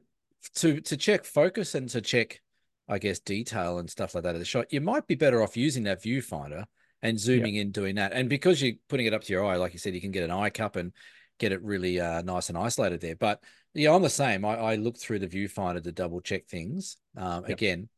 [0.57, 2.43] to to check focus and to check,
[2.89, 5.57] I guess, detail and stuff like that of the shot, you might be better off
[5.57, 6.67] using that viewfinder
[7.01, 8.13] and zooming in, doing that.
[8.13, 10.25] And because you're putting it up to your eye, like you said, you can get
[10.25, 10.93] an eye cup and
[11.39, 13.17] get it really uh, nice and isolated there.
[13.17, 13.43] But
[13.75, 14.45] yeah, I'm the same.
[14.45, 16.97] I, I look through the viewfinder to double check things.
[17.17, 17.51] Um, Yep.
[17.51, 17.89] Again,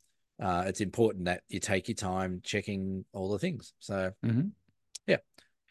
[0.40, 3.74] uh, it's important that you take your time checking all the things.
[3.78, 4.52] So Mhm.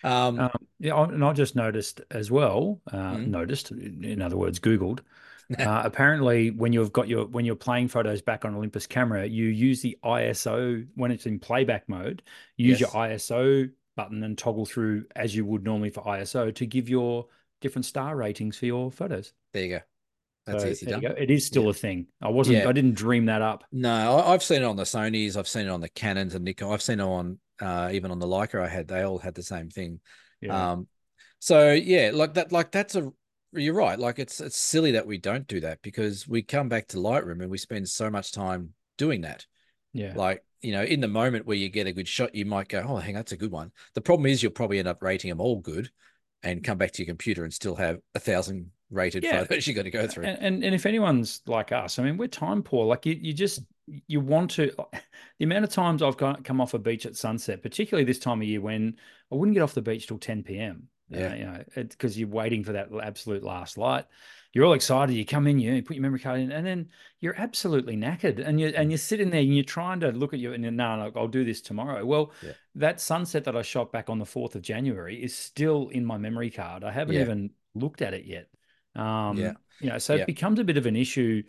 [0.03, 2.79] um, Um, yeah, and I just noticed as well.
[2.91, 3.27] Uh, Mhm.
[3.27, 4.99] Noticed, in other words, Googled.
[5.59, 9.45] Uh, apparently, when you've got your when you're playing photos back on Olympus camera, you
[9.45, 12.23] use the ISO when it's in playback mode.
[12.57, 16.89] Use your ISO button and toggle through as you would normally for ISO to give
[16.89, 17.27] your
[17.61, 19.33] different star ratings for your photos.
[19.53, 19.79] there you go.
[20.45, 21.03] That's So easy done.
[21.03, 22.08] It is still a thing.
[22.21, 22.60] I wasn't.
[22.60, 22.69] Yeah.
[22.69, 23.63] I didn't dream that up.
[23.71, 25.38] No, I've seen it on the Sony's.
[25.38, 26.71] I've seen it on the Canons and Nikon.
[26.71, 28.88] I've seen it on uh, even on the Leica I had.
[28.88, 29.99] They all had the same thing.
[30.41, 30.71] Yeah.
[30.73, 30.88] Um,
[31.39, 32.51] so yeah, like that.
[32.51, 33.12] Like that's a.
[33.53, 33.97] You're right.
[33.97, 37.41] Like it's it's silly that we don't do that because we come back to Lightroom
[37.41, 39.45] and we spend so much time doing that.
[39.93, 40.13] yeah.
[40.15, 42.84] Like you know, in the moment where you get a good shot, you might go,
[42.88, 45.29] "Oh, hang, on, that's a good one." The problem is you'll probably end up rating
[45.29, 45.89] them all good,
[46.43, 49.43] and come back to your computer and still have a thousand rated Yeah.
[49.43, 50.26] photos you got to go through.
[50.26, 52.86] And, and and if anyone's like us, I mean, we're time poor.
[52.86, 53.63] Like you, you just
[54.08, 54.71] you want to.
[55.38, 58.41] The amount of times I've got, come off a beach at sunset, particularly this time
[58.41, 58.95] of year when
[59.32, 60.88] I wouldn't get off the beach till ten p.m.
[61.10, 61.28] Yeah.
[61.32, 64.06] Uh, you know, because you're waiting for that absolute last light.
[64.54, 65.13] You're all excited.
[65.13, 66.88] You come in, you put your memory card in, and then
[67.19, 68.39] you're absolutely knackered.
[68.43, 70.71] And you and you're sitting there and you're trying to look at you and you're,
[70.71, 72.06] no, no, I'll do this tomorrow.
[72.06, 72.54] Well, Yeah.
[72.76, 76.17] that sunset that I shot back on the fourth of January is still in my
[76.17, 76.86] memory card.
[76.86, 77.21] I haven't Yeah.
[77.21, 78.48] even looked at it yet.
[78.95, 79.53] Um, Yeah.
[79.79, 80.21] you know, so Yeah.
[80.21, 81.43] it becomes a bit of an issue.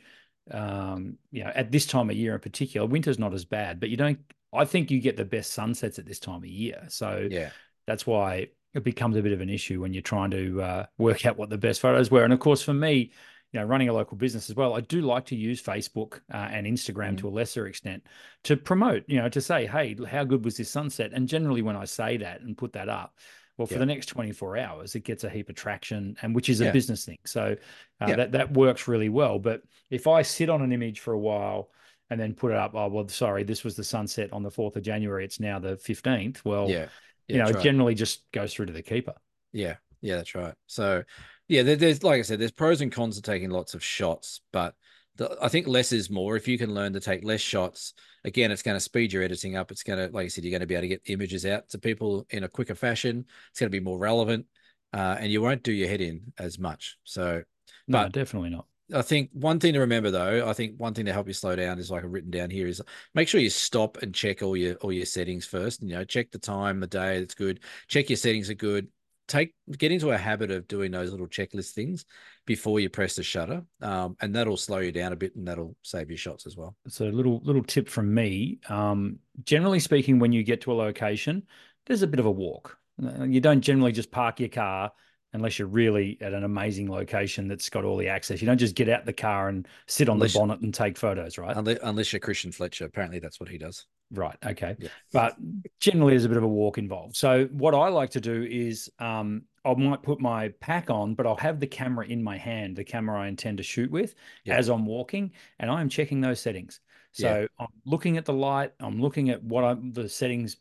[0.51, 3.89] Um, you know, at this time of year in particular, winter's not as bad, but
[3.89, 4.19] you don't.
[4.53, 6.85] I think you get the best sunsets at this time of year.
[6.89, 7.51] So Yeah.
[7.87, 11.27] that's why it becomes a bit of an issue when you're trying to uh, work
[11.27, 12.23] out what the best photos were.
[12.25, 13.11] And of course, for me,
[13.53, 16.37] you know, running a local business as well, I do like to use Facebook uh,
[16.37, 17.19] and Instagram Mhm.
[17.19, 18.07] to a lesser extent
[18.45, 21.13] to promote, you know, to say, hey, how good was this sunset?
[21.13, 23.17] And generally, when I say that and put that up,
[23.57, 23.81] well, for Yeah.
[23.81, 26.73] the next 24 hours, it gets a heap of traction, and which is a Yeah.
[26.73, 27.19] business thing.
[27.25, 27.57] So
[28.01, 28.17] uh, Yeah.
[28.17, 29.39] that that works really well.
[29.39, 31.71] But if I sit on an image for a while
[32.11, 34.77] and then put it up, oh well, sorry, this was the sunset on the 4th
[34.77, 35.25] of January.
[35.25, 36.45] It's now the 15th.
[36.45, 36.89] Well, Yeah.
[37.29, 37.65] you know, it right.
[37.65, 39.15] generally just goes through to the keeper.
[39.53, 40.55] Yeah, yeah, that's right.
[40.67, 41.05] So,
[41.49, 44.41] yeah, there, there's like I said, there's pros and cons to taking lots of shots,
[44.53, 44.75] but
[45.17, 46.37] the, I think less is more.
[46.37, 49.57] If you can learn to take less shots, again, it's going to speed your editing
[49.57, 49.71] up.
[49.71, 51.69] It's going to, like I said, you're going to be able to get images out
[51.71, 53.25] to people in a quicker fashion.
[53.51, 54.47] It's going to be more relevant,
[54.93, 56.97] uh, and you won't do your head in as much.
[57.05, 57.43] So,
[57.89, 58.67] No, But- definitely not.
[58.95, 61.57] I think one thing to remember though, I think one thing to help you slow
[61.57, 62.81] down is like I've written down here is
[63.15, 65.83] make sure you stop and check all your all your settings first.
[65.83, 68.87] You know, check the time, the day that's good, check your settings are good.
[69.29, 72.05] Take get into a habit of doing those little checklist things
[72.47, 73.65] before you press the shutter.
[73.81, 76.77] Um, and that'll slow you down a bit and that'll save your shots as well.
[76.89, 78.59] So little little tip from me.
[78.69, 81.43] Um, generally speaking, when you get to a location,
[81.87, 82.79] there's a bit of a walk.
[83.03, 84.93] Uh, You don't generally just park your car
[85.37, 88.41] unless you're really at an amazing location that's got all the access.
[88.43, 90.99] You don't just get out the car and sit on Unless- the bonnet and take
[90.99, 91.57] photos, right?
[91.57, 92.85] Unless, unless you're Christian Fletcher.
[92.85, 93.87] Apparently that's what he does.
[94.11, 94.37] Right.
[94.45, 94.77] Okay.
[94.79, 94.89] Yeah.
[95.13, 95.37] But
[95.81, 97.17] generally, there's a bit of a walk involved.
[97.17, 101.27] So what I like to do is um, I might put my pack on, but
[101.27, 104.57] I'll have the camera in my hand, the camera I intend to shoot with, Yeah.
[104.57, 106.81] as I'm walking, and I'm checking those settings.
[107.13, 108.73] So I'm looking at the light.
[108.79, 110.57] I'm looking at what I'm, the settings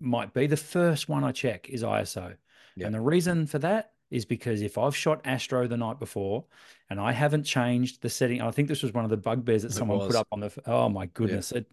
[0.00, 0.46] might be.
[0.46, 2.34] The first one I check is ISO,
[2.76, 2.86] Yeah.
[2.86, 6.44] and the reason for that is because if I've shot Astro the night before
[6.90, 9.68] and I haven't changed the setting, I think this was one of the bugbears that
[9.68, 10.52] It someone put up on the.
[10.66, 11.52] Oh my goodness!
[11.52, 11.66] It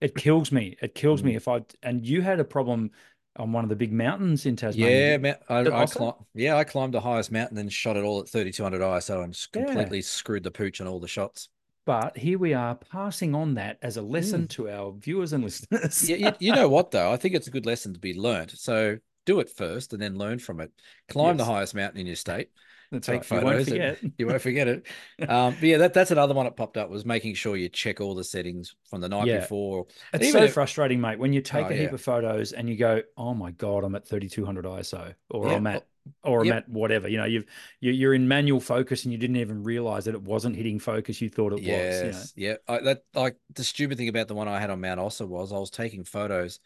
[0.00, 0.76] it kills me.
[0.82, 1.36] It kills me Mm.
[1.36, 2.90] if I and you had a problem
[3.36, 5.18] on one of the big mountains in Tasmania.
[5.22, 8.28] Yeah, I, I climbed, yeah, I climbed the highest mountain and shot it all at
[8.28, 9.64] 3200 ISO and just Yeah.
[9.64, 11.48] completely screwed the pooch on all the shots.
[11.84, 16.02] But here we are passing on that as a lesson to our viewers and listeners.
[16.08, 17.12] Yeah, you, you know what though?
[17.12, 18.52] I think it's a good lesson to be learned.
[18.52, 20.70] So do it first and then learn from it.
[21.08, 22.48] Climb the highest mountain in your state.
[22.90, 23.40] That's take right.
[23.40, 23.98] You won't photos forget.
[24.18, 24.86] You won't forget it.
[25.28, 28.00] Um, but yeah, that, that's another one that popped up was making sure you check
[28.02, 29.40] all the settings from the night Yeah.
[29.40, 29.86] before.
[30.12, 31.94] It's Even so if- frustrating, mate, when you take Oh, a heap yeah.
[31.94, 35.66] of photos and you go, "Oh my god, I'm at 3200 ISO," or Yeah, I'm
[35.68, 35.86] at,
[36.22, 36.56] or I'm yep.
[36.56, 37.08] at whatever.
[37.08, 37.46] You know, you've
[37.80, 41.22] you- you're in manual focus and you didn't even realize that it wasn't hitting focus.
[41.22, 41.66] You thought it was.
[41.66, 41.78] You know?
[41.78, 42.54] Yes, yeah.
[42.68, 45.50] I, that like the stupid thing about the one I had on Mount Ossa was
[45.50, 46.60] I was taking photos,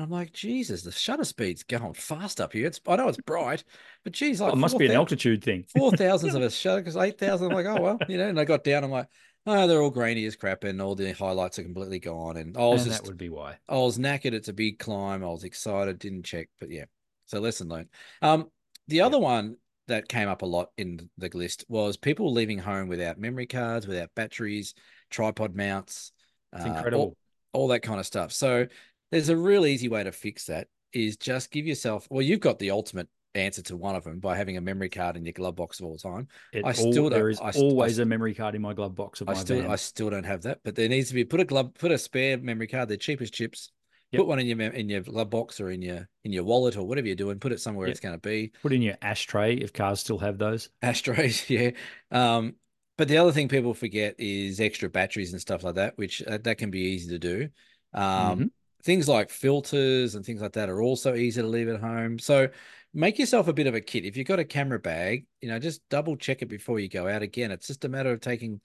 [0.00, 2.66] and I'm like, Jesus, the shutter speed's going fast up here.
[2.66, 3.64] It's I know it's bright,
[4.02, 5.64] but geez, like Well, it must be an 4,000 altitude thing.
[5.68, 7.48] four thousands of a shutter because eight thousand.
[7.48, 8.28] I'm like, oh well, you know.
[8.28, 9.08] And I got down, I'm like,
[9.46, 12.38] oh, they're all grainy as crap, and all the highlights are completely gone.
[12.38, 13.58] And I was and just, that would be why.
[13.68, 14.32] I was knackered.
[14.32, 15.22] It's a big climb.
[15.22, 16.84] I was excited, didn't check, but yeah.
[17.26, 17.88] So lesson learned.
[18.22, 18.48] Um,
[18.88, 22.88] the other one that came up a lot in the list was people leaving home
[22.88, 24.74] without memory cards, without batteries,
[25.10, 26.12] tripod mounts,
[26.54, 27.16] It's uh, all- incredible.
[27.52, 28.32] all that kind of stuff.
[28.32, 28.66] So
[29.10, 32.58] there's a real easy way to fix that is just give yourself well, you've got
[32.58, 35.54] the ultimate answer to one of them by having a memory card in your glove
[35.54, 36.26] box of all time.
[36.52, 38.74] It I all- still don't- there is I always st- a memory card in my
[38.74, 39.70] glove box of I my still van.
[39.70, 41.98] I still don't have that, but there needs to be put a glove put a
[41.98, 43.70] spare memory card, they're cheap as chips.
[44.10, 44.20] Yep.
[44.20, 46.82] Put one in your in your glove box or in your in your wallet or
[46.82, 47.38] whatever you're doing.
[47.38, 47.92] Put it somewhere Yep.
[47.92, 48.50] it's going to be.
[48.60, 50.68] Put in your ashtray if cars still have those.
[50.82, 51.70] Ashtrays, yeah.
[52.10, 52.56] Um,
[52.98, 56.38] but the other thing people forget is extra batteries and stuff like that, which uh,
[56.42, 57.48] that can be easy to do.
[57.94, 58.02] Um,
[58.40, 58.50] Mhm.
[58.82, 62.18] Things like filters and things like that are also easy to leave at home.
[62.18, 62.48] So
[62.94, 64.04] make yourself a bit of a kit.
[64.04, 67.06] If you've got a camera bag, you know, just double check it before you go
[67.06, 67.22] out.
[67.22, 68.60] Again, it's just a matter of taking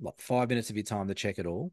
[0.00, 1.72] like five minutes of your time to check it all.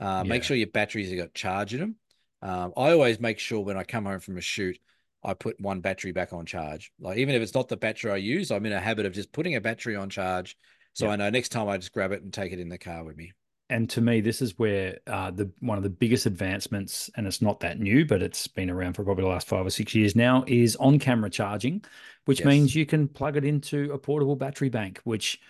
[0.00, 1.96] Uh, Make sure your batteries have got charge in them.
[2.42, 4.78] Um, I always make sure when I come home from a shoot,
[5.24, 6.92] I put one battery back on charge.
[7.00, 9.32] Like even if it's not the battery I use, I'm in a habit of just
[9.32, 10.56] putting a battery on charge.
[10.94, 11.12] So Yeah.
[11.12, 13.16] I know next time I just grab it and take it in the car with
[13.16, 13.32] me.
[13.70, 17.42] And to me, this is where uh, the one of the biggest advancements, and it's
[17.42, 20.16] not that new, but it's been around for probably the last five or six years
[20.16, 21.84] now, is on-camera charging,
[22.24, 22.46] which Yes.
[22.46, 25.00] means you can plug it into a portable battery bank.
[25.04, 25.40] Which,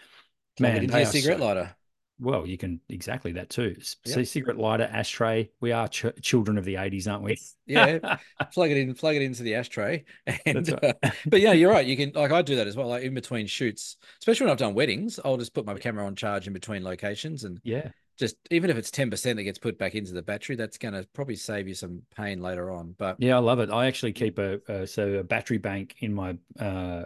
[0.57, 1.74] Plug man, it into are cigarette so- lighter.
[2.20, 3.76] Well, you can exactly that too.
[3.78, 3.85] Yep.
[4.16, 5.50] See, cigarette lighter, ashtray.
[5.61, 7.38] We are ch- children of the '80s, aren't we?
[7.66, 8.16] Yeah,
[8.52, 10.04] plug it in, plug it into the ashtray,
[10.46, 10.96] and right.
[11.04, 11.87] uh, but yeah, you're right.
[11.87, 12.88] You can like I do that as well.
[12.88, 16.16] Like in between shoots, especially when I've done weddings, I'll just put my camera on
[16.16, 17.90] charge in between locations, and yeah.
[18.18, 20.94] Just even if it's ten percent that gets put back into the battery, that's going
[20.94, 22.94] to probably save you some pain later on.
[22.98, 23.70] But Yeah, I love it.
[23.70, 27.04] I actually keep a, a so a battery bank in my uh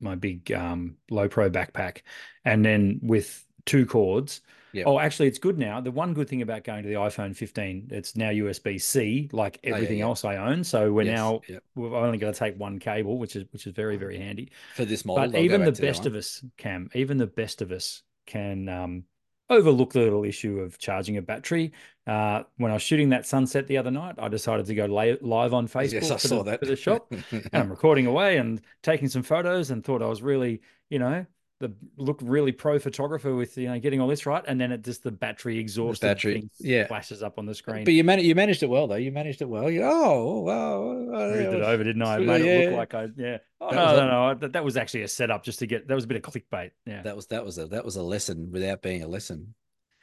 [0.00, 2.02] my big um low pro backpack,
[2.44, 4.40] and then with two cords.
[4.72, 4.86] Yep.
[4.86, 5.80] Oh, actually, it's good now.
[5.80, 9.58] The one good thing about going to the iPhone 15, it's now USB C, like
[9.62, 10.04] yeah, everything yeah.
[10.04, 10.62] else I own.
[10.62, 11.62] So we're Yes, now yep.
[11.74, 14.50] we've only got to take one cable, which is which is very very handy.
[14.74, 17.26] for this model, But even the back to that best of us, Cam, even the
[17.26, 19.04] best of us can um,
[19.50, 21.72] overlook the little issue of charging a battery.
[22.06, 25.16] Uh, when I was shooting that sunset the other night, I decided to go la-
[25.20, 28.06] live on Facebook Yes, I for, saw the, that for the shop, and I'm recording
[28.06, 31.26] away and taking some photos, and thought I was really, you know,
[31.60, 34.82] the looked really pro photographer with you know getting all this right, and then it
[34.82, 36.86] just the battery exhausted battery, thing yeah.
[36.86, 37.84] flashes up on the screen.
[37.84, 38.94] But you managed, you managed it well though.
[38.94, 39.70] You managed it well.
[39.70, 40.92] You, oh, wow.
[41.32, 42.14] Moved it over, didn't I?
[42.14, 42.76] I Yeah, made it look yeah.
[42.76, 43.38] like I, yeah.
[43.60, 44.34] Oh, no, no, no.
[44.34, 45.88] That, that was actually a setup just to get.
[45.88, 46.70] That was a bit of clickbait.
[46.86, 47.02] Yeah.
[47.02, 49.54] That was that was a that was a lesson without being a lesson.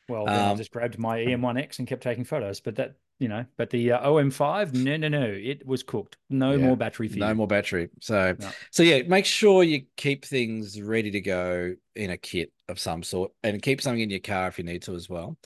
[0.09, 2.59] Well, then I Um, just grabbed my EM1X and kept taking photos.
[2.59, 6.17] But that, you know, but the uh, OM5, no, no, no, it was cooked.
[6.29, 7.35] No Yeah, more battery for No you.
[7.35, 7.89] more battery.
[8.01, 8.51] So No.
[8.71, 13.03] so yeah, make sure you keep things ready to go in a kit of some
[13.03, 15.37] sort and keep something in your car if you need to as well.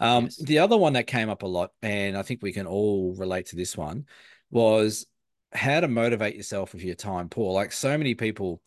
[0.00, 0.36] Um, Yes.
[0.38, 3.46] the other one that came up a lot, and I think we can all relate
[3.46, 4.06] to this one,
[4.50, 5.06] was
[5.52, 7.52] how to motivate yourself with you're time poor.
[7.52, 8.60] Like so many people,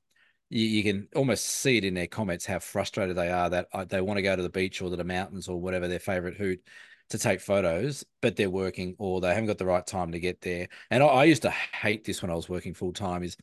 [0.50, 3.86] you, you can almost see it in their comments how frustrated they are that uh,
[3.86, 6.38] they want to go to the beach or to the mountains or whatever their favorite
[6.38, 6.62] hoot
[7.10, 10.42] to take photos, but they're working or they haven't got the right time to get
[10.42, 10.68] there.
[10.90, 13.24] And I, I used to hate this when I was working full time.
[13.24, 13.38] Is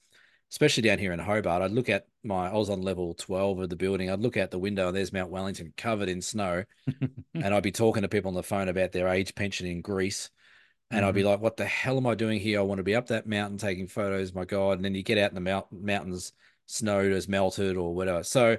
[0.52, 3.68] especially down here in Hobart, I'd look at my, I was on level 12 of
[3.70, 4.10] the building.
[4.10, 6.64] I'd look out the window and there's Mount Wellington covered in snow.
[7.34, 10.28] and I'd be talking to people on the phone about their age pension in Greece.
[10.90, 11.30] And I'd be mm-hmm.
[11.30, 12.60] like, what the hell am I doing here?
[12.60, 14.72] I want to be up that mountain taking photos, my God.
[14.72, 16.34] And then you get out in the mount- mountains,
[16.66, 18.22] snow has melted or whatever.
[18.22, 18.58] So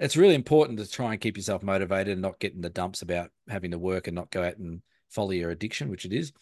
[0.00, 3.02] it's really important to try and keep yourself motivated and not get in the dumps
[3.02, 6.32] about having to work and not go out and follow your addiction, which it is.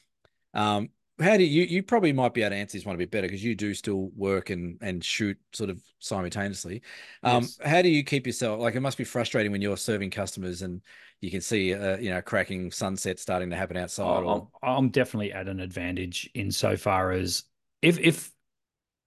[0.55, 0.91] Um,
[1.21, 3.27] how do you you probably might be able to answer this one a bit better
[3.27, 6.83] because you do still work and and shoot sort of simultaneously.
[7.25, 7.59] Um, Yes.
[7.65, 10.81] how do you keep yourself like it must be frustrating when you're serving customers and
[11.21, 14.91] you can see uh, you know cracking sunset starting to happen outside I'm, or I'm
[14.91, 17.43] definitely at an advantage insofar as
[17.83, 18.31] if if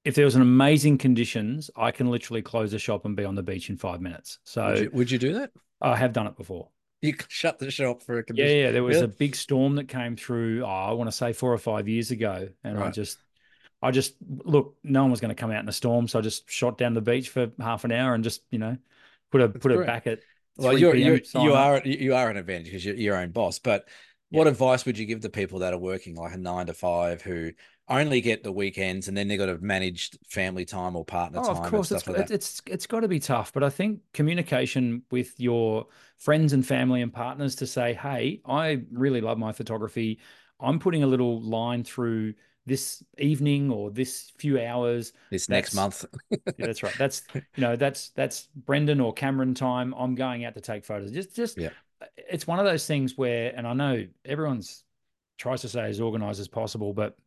[0.03, 3.35] if there was an amazing conditions, I can literally close the shop and be on
[3.35, 4.39] the beach in five minutes.
[4.43, 5.51] So would you, would you do that?
[5.81, 6.69] I have done it before.
[7.01, 8.65] You shut the shop for a Yeah, condition.
[8.65, 8.71] yeah.
[8.71, 10.63] There was a big storm that came through.
[10.63, 13.19] Oh, I want to say four or five years ago, and I just,
[13.81, 14.75] I just look.
[14.83, 16.93] No one was going to come out in a storm, so I just shot down
[16.93, 18.77] the beach for half an hour and just, you know,
[19.31, 20.21] put a put it back at.
[20.57, 23.59] Well, you're, PM, you're you are you are an advantage because you're your own boss.
[23.59, 23.87] But
[24.29, 27.21] what advice would you give to people that are working like a nine to five
[27.21, 27.51] who
[27.99, 31.41] only get the weekends and then they've got to manage family time or partner Oh,
[31.41, 34.01] time of course, it's like it's it's, it's got to be tough, but I think
[34.13, 39.53] communication with your friends and family and partners to say, "Hey, I really love my
[39.53, 40.19] photography.
[40.59, 42.33] I'm putting a little line through
[42.65, 46.05] this evening or this few hours This next month,
[46.57, 46.97] Yeah, that's right.
[46.97, 47.23] That's
[47.55, 49.93] you know, that's that's Brendan or Cameron time.
[49.97, 51.11] I'm going out to take photos.
[51.11, 51.69] Just just Yeah.
[52.17, 54.83] it's one of those things where, and I know everyone's
[55.37, 57.17] tries to say as organized as possible, but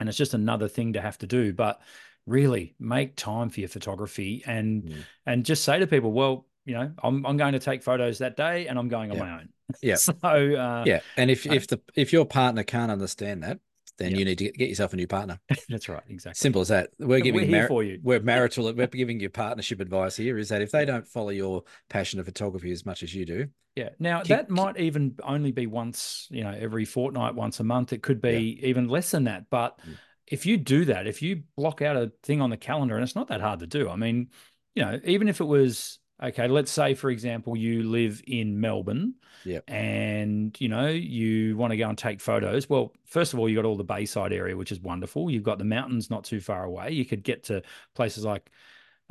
[0.00, 1.52] and it's just another thing to have to do.
[1.52, 1.80] But
[2.26, 5.04] really make time for your photography and Mm.
[5.26, 8.36] and just say to people, well, you know, I'm I'm going to take photos that
[8.36, 9.22] day and I'm going on Yeah.
[9.24, 9.48] my own.
[9.82, 9.94] Yeah.
[9.96, 11.00] So uh yeah.
[11.16, 13.58] And if if the if your partner can't understand that,
[14.00, 14.18] then Yeah.
[14.18, 15.38] you need to get, yourself a new partner.
[15.68, 16.36] that's right, exactly.
[16.38, 16.90] Simple as that.
[16.98, 18.00] We're We're giving here mar- for you.
[18.02, 20.36] we're marital we're giving you partnership advice here.
[20.38, 23.46] Is that if they don't follow your passion of photography as much as you do,
[23.76, 23.90] Yeah.
[24.00, 27.92] Now that might even only be once, you know, every fortnight, once a month.
[27.92, 29.44] It could be even less than that.
[29.48, 29.96] But Mm.
[30.26, 33.14] if you do that, if you block out a thing on the calendar, and it's
[33.14, 33.88] not that hard to do.
[33.88, 34.30] I mean,
[34.74, 39.14] you know, even if it was okay, let's say for example, you live in Melbourne,
[39.44, 39.64] Yep.
[39.68, 42.68] and you know you want to go and take photos.
[42.68, 45.30] Well, first of all, you've got all the Bayside area, which is wonderful.
[45.30, 46.90] You've got the mountains not too far away.
[46.92, 47.62] You could get to
[47.94, 48.50] places like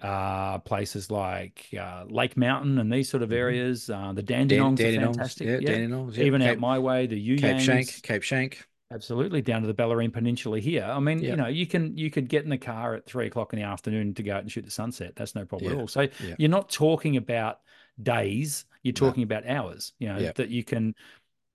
[0.02, 3.36] uh places like uh Lake Mountain and these sort of Mhm.
[3.38, 3.90] areas.
[3.90, 5.48] Uh the Dan- Dandenongs are fantastic.
[5.48, 5.70] yeah, Yeah.
[5.80, 8.60] Dandenongs, yeah, Even out my way, the Yu Cape Schanck, Cape Schanck.
[8.92, 10.84] Absolutely down to the Bellarine Peninsula here.
[10.84, 11.32] I mean, Yeah.
[11.32, 13.66] you know, you can you could get in the car at three o'clock in the
[13.66, 15.16] afternoon to go out and shoot the sunset.
[15.16, 15.88] That's no problem Yeah, at all.
[15.88, 16.36] So yeah.
[16.38, 17.60] you're not talking about
[18.02, 19.08] days, you're No.
[19.08, 20.96] talking about hours, you know, that you can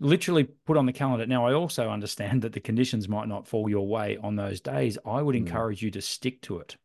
[0.00, 1.26] literally put on the calendar.
[1.26, 4.98] Now, I also understand that the conditions might not fall your way on those days.
[5.04, 5.38] I would Mm.
[5.46, 6.76] encourage you to stick to it.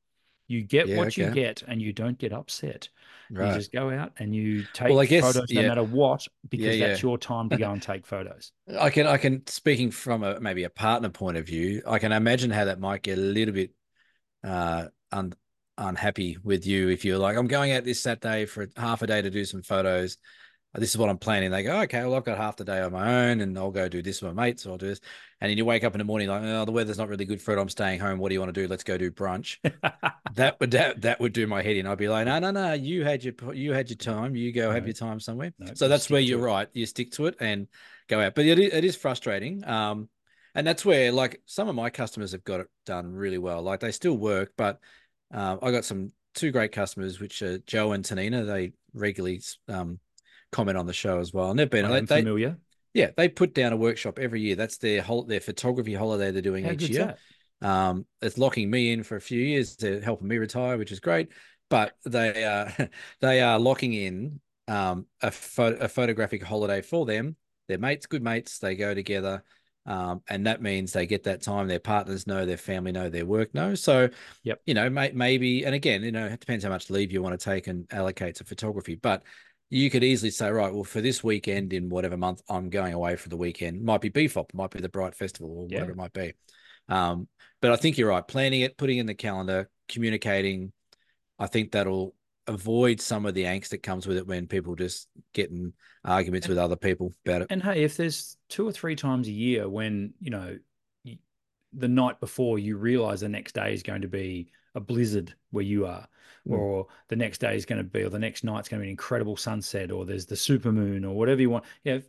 [0.47, 2.89] You get what you get, and you don't get upset.
[3.29, 6.75] You just go out and you take Well, I guess- photos no matter what, because
[6.77, 7.09] Yeah, that's yeah.
[7.09, 8.51] your time to go and take photos.
[8.79, 12.11] I can, I can, speaking from a maybe a partner point of view, I can
[12.11, 13.71] imagine how that might get a little bit
[14.43, 15.33] uh un,
[15.77, 19.21] unhappy with you if you're like, I'm going out this Saturday for half a day
[19.21, 20.17] to do some photos.
[20.75, 21.49] This is what I'm planning.
[21.49, 23.89] They go, okay, well, I've got half the day on my own and I'll go
[23.89, 25.01] do this with my mates or I'll do this.
[25.41, 27.41] And then you wake up in the morning like, oh, the weather's not really good
[27.41, 27.59] for it.
[27.59, 28.19] I'm staying home.
[28.19, 28.67] What do you want to do?
[28.67, 29.57] Let's go do brunch.
[30.35, 31.87] that would that, that would do my head in.
[31.87, 32.73] I'd be like, no, no, no.
[32.73, 34.35] You had your you had your time.
[34.35, 35.53] You go have your time somewhere.
[35.57, 36.43] No, so that's where you're it.
[36.43, 36.67] right.
[36.73, 37.67] You stick to it and
[38.07, 38.35] go out.
[38.35, 39.67] But it is, it is frustrating.
[39.67, 40.07] Um,
[40.53, 43.63] and that's where like some of my customers have got it done really well.
[43.63, 44.79] Like they still work, but
[45.31, 48.45] um, I got some two great customers, which are Joe and Tanina.
[48.45, 49.99] They regularly um,
[50.51, 52.57] comment on the show as well, and they've been I am they- familiar.
[52.93, 54.55] yeah they put down a workshop every year.
[54.55, 57.15] That's their whole their photography holiday they're doing How each year.
[57.61, 59.75] Um, it's locking me in for a few years.
[59.75, 61.29] They're helping me retire, which is great.
[61.69, 62.69] But they uh,
[63.21, 67.35] they are locking in um, a, pho- a photographic holiday for them.
[67.67, 68.59] They're mates, good mates.
[68.59, 69.43] They go together,
[69.85, 71.67] um, and that means they get that time.
[71.67, 73.83] Their partners know, their family know, their work knows.
[73.83, 74.09] So,
[74.43, 74.61] Yep.
[74.65, 77.39] you know, may, maybe, and again, you know, it depends how much leave you want
[77.39, 78.95] to take and allocate to photography.
[78.95, 79.21] But
[79.69, 83.15] you could easily say, right, well, for this weekend in whatever month I'm going away
[83.15, 85.77] for the weekend, might be BFOP, might be the Bright Festival, or Yeah.
[85.77, 86.33] whatever it might be.
[86.87, 87.27] Um,
[87.61, 88.27] but I think you're right.
[88.27, 90.71] Planning it, putting in the calendar, communicating,
[91.37, 92.15] I think that'll
[92.47, 96.47] avoid some of the angst that comes with it when people just get in arguments
[96.47, 97.47] with other people about it.
[97.51, 100.57] And hey, if there's two or three times a year when, you know,
[101.73, 105.63] the night before you realize the next day is going to be a blizzard where
[105.63, 106.07] you are,
[106.47, 106.57] Mm.
[106.57, 108.87] or the next day is going to be, or the next night's going to be
[108.87, 111.65] an incredible sunset, or there's the super moon, or whatever you want.
[111.83, 111.95] Yeah.
[111.95, 112.07] if-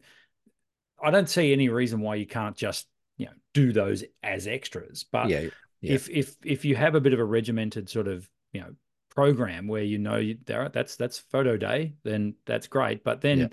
[1.03, 2.87] I don't see any reason why you can't just,
[3.17, 5.05] you know, do those as extras.
[5.11, 5.41] But yeah,
[5.81, 5.93] yeah.
[5.95, 8.75] if if if you have a bit of a regimented sort of you know
[9.09, 13.39] program where you know you, there that's that's photo day then that's great but then
[13.39, 13.49] Yeah.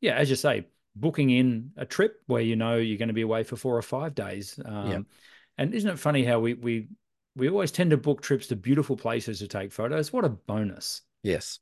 [0.00, 0.14] yeah.
[0.16, 3.42] as you say booking in a trip where you know you're going to be away
[3.44, 5.06] for four or five days um
[5.58, 6.88] and isn't it funny how we we
[7.36, 11.02] we always tend to book trips to beautiful places to take photos what a bonus
[11.22, 11.58] yes.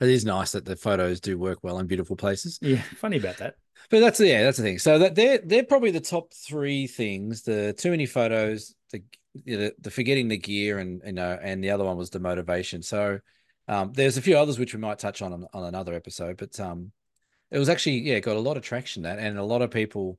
[0.00, 2.58] It is nice that the photos do work well in beautiful places.
[2.60, 3.54] yeah funny about that
[3.90, 4.78] But that's yeah, that's the thing.
[4.78, 9.02] So that they're they're probably the top three things: the too many photos, the
[9.44, 12.20] you know, the forgetting the gear, and you know, and the other one was the
[12.20, 12.82] motivation.
[12.82, 13.20] So
[13.68, 16.58] um, there's a few others which we might touch on on, on another episode, but
[16.60, 16.92] um,
[17.50, 20.18] it was actually yeah got a lot of traction that, and a lot of people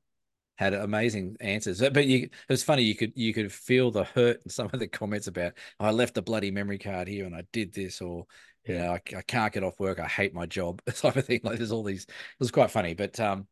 [0.56, 1.80] had amazing answers.
[1.82, 2.84] But you, it was funny.
[2.84, 6.14] You could you could feel the hurt in some of the comments about I left
[6.16, 8.26] the bloody memory card here and I did this, or
[8.66, 10.00] you know I, I can't get off work.
[10.00, 11.42] I hate my job, type of thing.
[11.44, 12.04] Like there's all these.
[12.06, 13.48] It was quite funny, but um,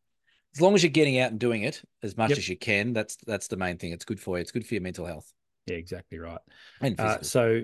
[0.54, 2.38] as long as you're getting out and doing it as much Yep.
[2.38, 3.92] as you can, that's that's the main thing.
[3.92, 4.42] It's good for you.
[4.42, 5.32] It's good for your mental health
[5.66, 6.40] yeah exactly right
[6.82, 7.62] and Uh, so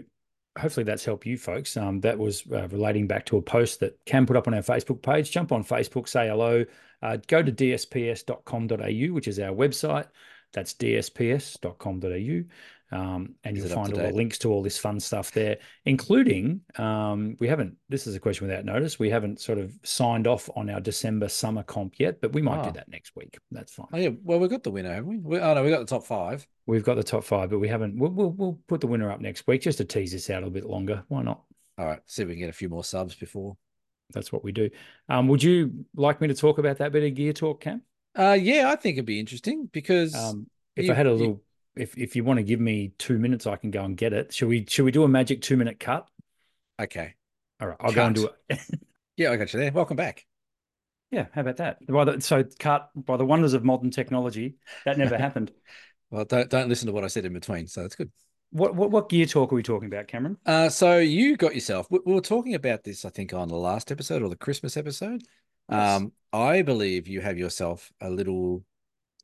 [0.58, 1.76] hopefully that's helped you folks.
[1.76, 4.62] Um, that was uh, relating back to a post that Cam put up on our
[4.62, 5.30] Facebook page.
[5.30, 6.64] Jump on Facebook, say hello.
[7.02, 10.06] Uh, go to dsps.com.au, which is our website.
[10.52, 12.44] That's dsps.com.au.
[12.92, 16.62] Um, and Is you'll find all the links to all this fun stuff there, including
[16.76, 18.98] um, we haven't, this is a question without notice.
[18.98, 22.58] We haven't sort of signed off on our December summer comp yet, but we might
[22.58, 22.64] Ah.
[22.64, 23.38] do that next week.
[23.52, 23.86] That's fine.
[23.92, 25.18] oh yeah, well we've got the winner, haven't we?
[25.18, 25.38] we?
[25.38, 26.44] Oh no, we got the top five.
[26.66, 27.96] We've got the top five, but we haven't.
[27.96, 30.46] We'll, we'll, we'll put the winner up next week just to tease this out a
[30.46, 31.04] little bit longer.
[31.06, 31.42] Why not?
[31.78, 33.56] All right, see if we can get a few more subs before.
[34.12, 34.70] That's what we do.
[35.08, 37.82] Um, would you like me to talk about that bit of gear talk, Cam?
[38.18, 41.14] Uh, yeah, I think it'd be interesting because Um, if you- I had a you-
[41.16, 41.42] little,
[41.76, 44.32] if if you want to give me two minutes, I can go and get it.
[44.32, 44.66] Should we?
[44.66, 46.08] Should we do a magic two minute cut?
[46.80, 47.14] okay,
[47.60, 48.58] All right, I'll go and do it.
[49.16, 49.70] yeah, I got you there.
[49.72, 50.26] Welcome back.
[51.10, 51.86] yeah, how about that?
[51.86, 55.52] By the, so cut by the wonders of modern technology, that never happened.
[56.10, 58.10] Well, don't don't listen to what I said in between, so that's good.
[58.50, 60.36] What what what gear talk are we talking about, Cameron?
[60.44, 61.86] Uh, so you got yourself.
[61.90, 64.76] We, we were talking about this, I think, on the last episode or the Christmas
[64.76, 65.22] episode.
[65.70, 65.96] Yes.
[66.00, 68.64] Um, I believe you have yourself a little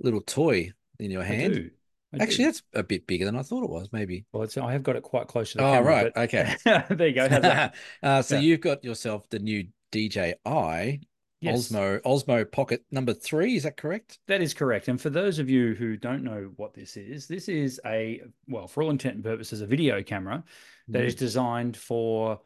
[0.00, 1.54] little toy in your I hand.
[1.54, 1.70] do.
[2.12, 2.44] I Actually, do.
[2.44, 3.88] that's a bit bigger than I thought it was.
[3.92, 4.24] Maybe.
[4.32, 5.88] well, it's, I have got it quite close to the Oh, camera.
[5.92, 6.54] right, but- okay.
[6.94, 7.70] there you go.
[8.02, 8.40] Uh, so Yeah.
[8.42, 11.00] you've got yourself the new DJI
[11.40, 11.68] Yes.
[11.68, 13.56] Osmo Osmo Pocket number three.
[13.56, 14.18] Is that correct?
[14.26, 14.88] That is correct.
[14.88, 18.66] And for those of you who don't know what this is, this is a, well,
[18.66, 20.42] for all intent and purposes, a video camera
[20.88, 21.18] that is Mm.
[21.18, 22.40] designed for,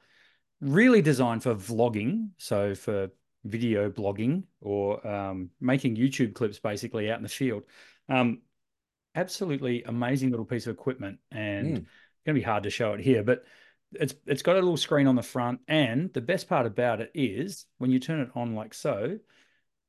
[0.61, 2.30] really designed for vlogging.
[2.38, 3.11] So for
[3.45, 7.62] video blogging or um, making YouTube clips basically out in the field.
[8.09, 8.43] Um,
[9.14, 11.76] absolutely amazing little piece of equipment and Mm.
[11.76, 13.45] it's going to be hard to show it here, but
[13.93, 15.61] it's it's got a little screen on the front.
[15.68, 19.18] And the best part about it is when you turn it on like so,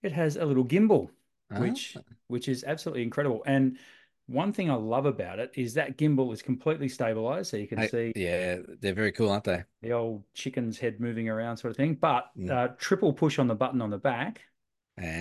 [0.04, 1.12] it has a little gimbal
[1.56, 3.44] which Ah, which is absolutely incredible.
[3.46, 3.80] And
[4.28, 7.82] one thing I love about it is that gimbal is completely stabilized, so you can
[7.82, 9.64] Hey, see yeah, they're very cool, aren't they?
[9.82, 11.96] the old chicken's head moving around, sort of thing.
[11.96, 12.50] But Mm.
[12.52, 14.42] uh, triple push on the button on the back,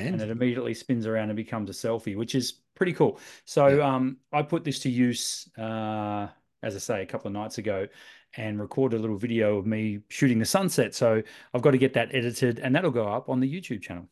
[0.05, 3.21] and And it immediately spins around and becomes a selfie, which is pretty cool.
[3.47, 6.29] So um, I put this to use, uh,
[6.63, 7.87] as I say, a couple of nights ago,
[8.37, 10.95] and recorded a little video of me shooting the sunset.
[10.95, 11.23] So
[11.55, 14.09] I've got to get that edited, and that'll go up on the YouTube channel,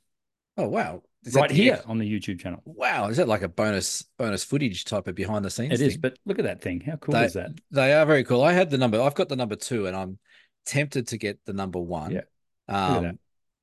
[0.57, 2.61] oh wow, Is right here ex- on the YouTube channel.
[2.64, 5.72] Wow, is that like a bonus bonus footage type of behind the scenes?
[5.72, 6.01] It is, thing?
[6.01, 6.80] but look at that thing.
[6.80, 7.51] How cool they, is that?
[7.70, 8.42] They are very cool.
[8.42, 9.01] I had the number.
[9.01, 10.18] I've got the number two, and I'm
[10.66, 12.11] tempted to get the number one.
[12.11, 12.20] Yeah.
[12.68, 13.18] Um, that.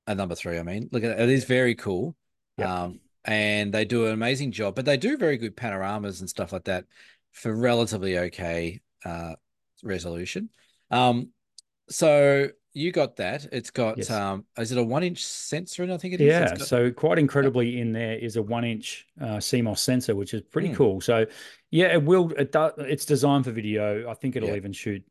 [0.08, 0.58] and number three.
[0.58, 1.20] I mean, look at it.
[1.20, 2.16] It is very cool.
[2.58, 2.68] Yep.
[2.68, 6.54] Um, and they do an amazing job, but they do very good panoramas and stuff
[6.54, 6.86] like that
[7.36, 9.34] for relatively okay uh
[9.84, 10.50] resolution.
[10.90, 11.30] Um,
[11.90, 13.48] so you got that.
[13.54, 14.10] It's got Yes.
[14.10, 15.84] um, is it a one inch sensor?
[15.84, 16.28] And I think it is.
[16.28, 20.34] Yeah, got- so quite incredibly in there is a one inch uh, CMOS sensor, which
[20.34, 20.76] is pretty Mm.
[20.76, 21.02] cool.
[21.02, 21.26] So
[21.72, 22.32] yeah, it will.
[22.34, 22.74] It does.
[22.80, 24.10] It's designed for video.
[24.10, 25.04] I think it'll even shoot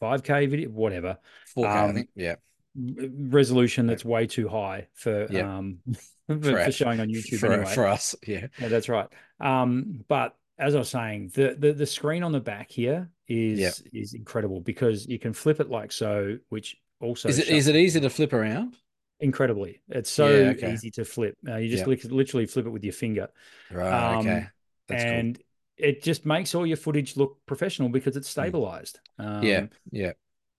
[0.00, 1.18] 5K video, whatever
[1.56, 2.04] 4K, I um.
[2.14, 2.34] Yeah.
[2.76, 5.56] resolution that's way too high for Yeah.
[5.58, 5.78] um
[6.28, 7.74] for, For- for showing on YouTube for, anyway.
[7.74, 8.14] for us.
[8.26, 8.46] Yeah.
[8.58, 9.08] Yeah, that's right.
[9.40, 13.58] Um, but as I was saying, the, the the screen on the back here is
[13.58, 13.72] Yeah.
[14.02, 17.76] is incredible because you can flip it like so, which also Is it is it
[17.76, 18.76] easy to flip around?
[19.22, 19.82] incredibly.
[19.90, 20.72] It's so Yeah, okay.
[20.72, 21.36] easy to flip.
[21.46, 23.28] Uh, you just lit- literally flip it with your finger,
[23.70, 24.14] Right.
[24.14, 24.46] Um, okay.
[24.88, 25.12] That's cool.
[25.12, 25.38] and
[25.76, 29.00] it just makes all your footage look professional because it's stabilized.
[29.18, 29.66] Um, Yeah.
[29.90, 30.12] Yeah.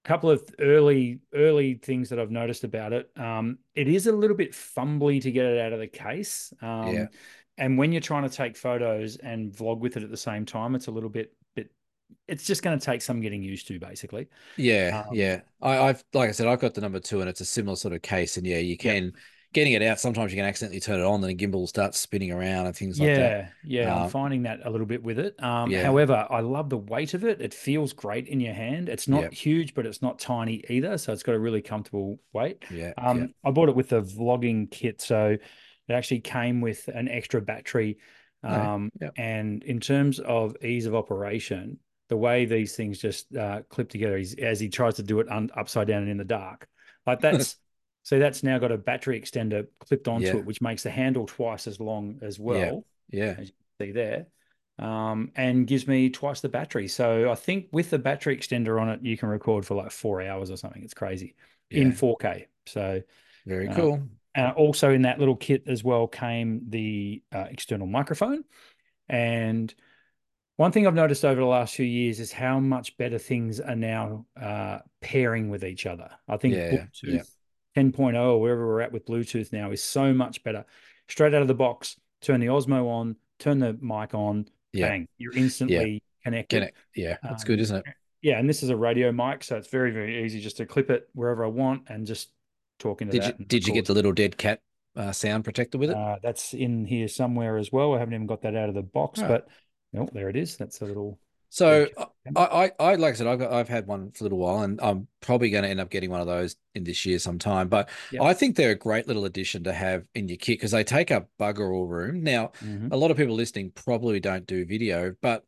[0.03, 3.09] couple of early early things that I've noticed about it.
[3.17, 6.53] Um, it is a little bit fumbly to get it out of the case.
[6.61, 7.07] Um, Yeah.
[7.61, 10.75] And when you're trying to take photos and vlog with it at the same time,
[10.75, 11.71] it's a little bit bit.
[12.27, 14.27] It's just going to take some getting used to, basically.
[14.57, 15.41] Yeah, Um, yeah.
[15.61, 17.93] I, I've like I said, I've got the number two, and it's a similar sort
[17.93, 18.37] of case.
[18.37, 19.13] And yeah, you can
[19.53, 19.99] getting it out.
[19.99, 22.99] Sometimes you can accidentally turn it on, and the gimbal starts spinning around and things
[22.99, 23.45] like yeah, that.
[23.63, 23.95] yeah, yeah.
[23.95, 25.41] I'm Um, finding that a little bit with it.
[25.43, 25.83] Um, Yeah.
[25.83, 27.41] However, I love the weight of it.
[27.41, 28.89] It feels great in your hand.
[28.89, 29.29] It's not Yeah.
[29.31, 30.97] huge, but it's not tiny either.
[30.97, 32.63] So it's got a really comfortable weight.
[32.69, 35.37] Yeah, Um, yeah, I bought it with the vlogging kit, so
[35.87, 37.97] it actually came with an extra battery.
[38.43, 39.13] Um, yep.
[39.17, 41.77] and in terms of ease of operation,
[42.09, 45.29] the way these things just uh, clip together is as he tries to do it
[45.29, 46.67] un- upside down and in the dark.
[47.05, 47.57] Like that's
[48.03, 50.37] so that's now got a battery extender clipped onto Yeah.
[50.37, 52.83] it, which makes the handle twice as long as well.
[53.11, 53.35] yeah.
[53.37, 54.25] As you can see there.
[54.79, 56.87] Um, and gives me twice the battery.
[56.87, 60.23] So I think with the battery extender on it, you can record for like four
[60.23, 60.81] hours or something.
[60.83, 61.35] It's crazy
[61.69, 62.45] in 4K.
[62.65, 63.01] So
[63.45, 63.93] Very uh, cool.
[63.93, 63.97] uh,
[64.35, 68.43] also in that little kit as well came the uh, external microphone.
[69.09, 69.73] And
[70.57, 73.75] one thing I've noticed over the last few years is how much better things are
[73.75, 76.09] now uh, pairing with each other.
[76.27, 77.23] I think Yeah, Bluetooth yeah.
[77.75, 80.65] 10.0 or wherever we're at with Bluetooth now is so much better.
[81.07, 84.89] Straight out of the box, turn the Osmo on, turn the mic on, Yeah.
[84.89, 86.59] bang, you're instantly connected.
[86.59, 86.75] Can it?
[86.95, 87.85] Yeah, that's Um, good, isn't it?
[88.21, 90.89] Yeah, and this is a radio mic, so it's very, very easy just to clip
[90.91, 92.29] it wherever I want and just
[92.81, 93.39] talk into Did that.
[93.39, 94.59] you did you get the little dead cat
[94.95, 95.95] uh, sound protector with it?
[95.95, 97.93] Uh, that's in here somewhere as well.
[97.93, 99.27] I haven't even got that out of the box, Oh.
[99.27, 99.47] but
[99.93, 100.57] no, there it is.
[100.57, 101.19] That's a little.
[101.49, 101.87] So.
[102.33, 104.61] I, I, I, like I said, I've got, I've had one for a little while,
[104.61, 107.67] and I'm probably going to end up getting one of those in this year sometime.
[107.67, 108.21] But Yep.
[108.21, 111.11] I think they're a great little addition to have in your kit because they take
[111.11, 112.23] up bugger all room.
[112.23, 112.93] Now, Mhm.
[112.93, 115.43] a lot of people listening probably don't do video, but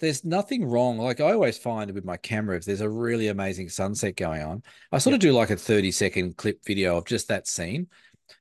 [0.00, 0.98] there's nothing wrong.
[0.98, 4.62] Like I always find with my camera, if there's a really amazing sunset going on,
[4.92, 7.88] I sort of do like a 30 second clip video of just that scene.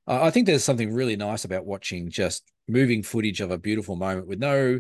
[0.08, 3.96] I I think there's something really nice about watching just moving footage of a beautiful
[3.96, 4.80] moment with no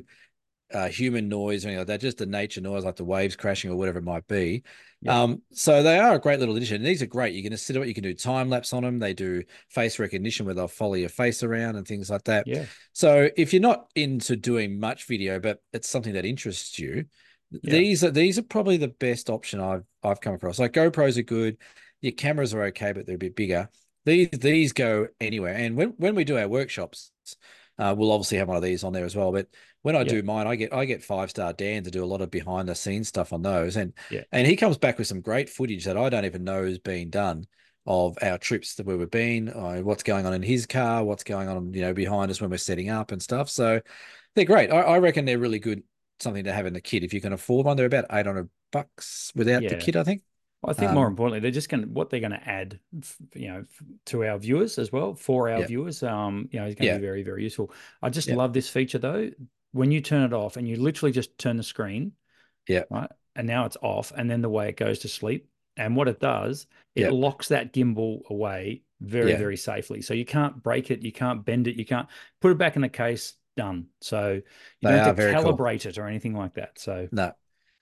[0.73, 3.71] uh, human noise or anything like that, just the nature noise like the waves crashing
[3.71, 4.63] or whatever it might be.
[5.01, 5.21] Yeah.
[5.21, 6.77] Um, so they are a great little addition.
[6.77, 7.35] And These are great.
[7.35, 8.97] You can sit it, you can do time lapse on them.
[8.97, 12.47] They do face recognition where they'll follow your face around and things like that.
[12.47, 12.65] Yeah.
[12.93, 17.05] So if you're not into doing much video, but it's something that interests you,
[17.51, 17.71] Yeah.
[17.71, 20.57] these are these are probably the best option I've I've come across.
[20.57, 21.57] Like GoPros are good,
[22.01, 23.69] your cameras are okay, but they're a bit bigger.
[24.05, 25.53] These these go anywhere.
[25.53, 27.11] And when when we do our workshops,
[27.77, 29.31] uh, we'll obviously have one of these on there as well.
[29.31, 29.47] But
[29.85, 30.13] when I Yeah.
[30.13, 32.67] do mine, I get I get five star Dan to do a lot of behind
[32.67, 34.23] the scenes stuff on those, and Yeah.
[34.31, 37.11] and he comes back with some great footage that I don't even know is being
[37.11, 37.45] done
[37.85, 41.23] of our trips that where we've been, uh, what's going on in his car, what's
[41.23, 43.47] going on, you know, behind us when we're setting up and stuff.
[43.47, 43.79] So
[44.33, 44.71] they're great.
[44.71, 45.83] I, I reckon they're really good,
[46.19, 47.77] something to have in the kit if you can afford one.
[47.77, 50.23] They're about eight hundred bucks without the kit, I think.
[50.67, 52.79] I think more Um, importantly, they're just going to what they're going to add,
[53.35, 53.65] you know,
[54.07, 55.67] to our viewers as well for our Yeah.
[55.67, 56.01] viewers.
[56.01, 56.97] Um, you know, it's going to Yeah.
[56.97, 57.71] be very, very useful.
[58.01, 58.35] I just Yeah.
[58.35, 59.29] love this feature though.
[59.75, 62.13] When you turn it off and you literally just turn the screen,
[62.65, 62.83] Yeah.
[62.89, 66.07] right, and now it's off, and then the way it goes to sleep, and what
[66.07, 66.65] it does,
[66.95, 67.09] it Yeah.
[67.09, 69.37] locks that gimbal away very, Yeah.
[69.37, 70.01] very safely.
[70.01, 72.07] So you can't break it, you can't bend it, you can't
[72.39, 73.33] put it back in the case.
[73.57, 73.87] done.
[74.01, 74.41] So you
[74.81, 75.57] They don't have to very cool.
[75.57, 76.77] calibrate it or anything like that.
[76.77, 77.31] So No,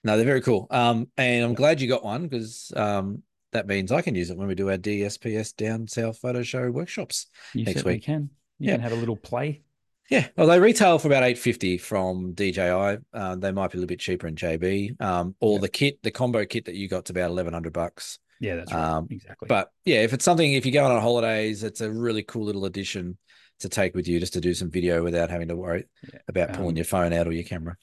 [0.03, 0.67] no, they're very cool.
[0.69, 3.23] Um, and I'm glad you got one because um,
[3.53, 6.69] that means I can use it when we do our DSPS down south photo show
[6.69, 7.25] workshops.
[7.55, 8.03] you Next week.
[8.03, 8.29] can.
[8.59, 8.73] You Yeah.
[8.73, 9.63] can have a little play.
[10.09, 12.97] Yeah, well, they retail for about eight fifty from DJI.
[13.13, 14.99] Uh, they might be a little bit cheaper in JB.
[15.01, 15.61] Um, or Yeah.
[15.61, 18.19] the kit, the combo kit that you got, to about eleven hundred bucks.
[18.39, 18.83] Yeah, that's right.
[18.83, 19.47] Um, exactly.
[19.47, 22.65] But yeah, if it's something, if you're going on holidays, it's a really cool little
[22.65, 23.17] addition
[23.59, 26.19] to take with you just to do some video without having to worry Yeah.
[26.27, 27.77] about pulling Um, your phone out or your camera.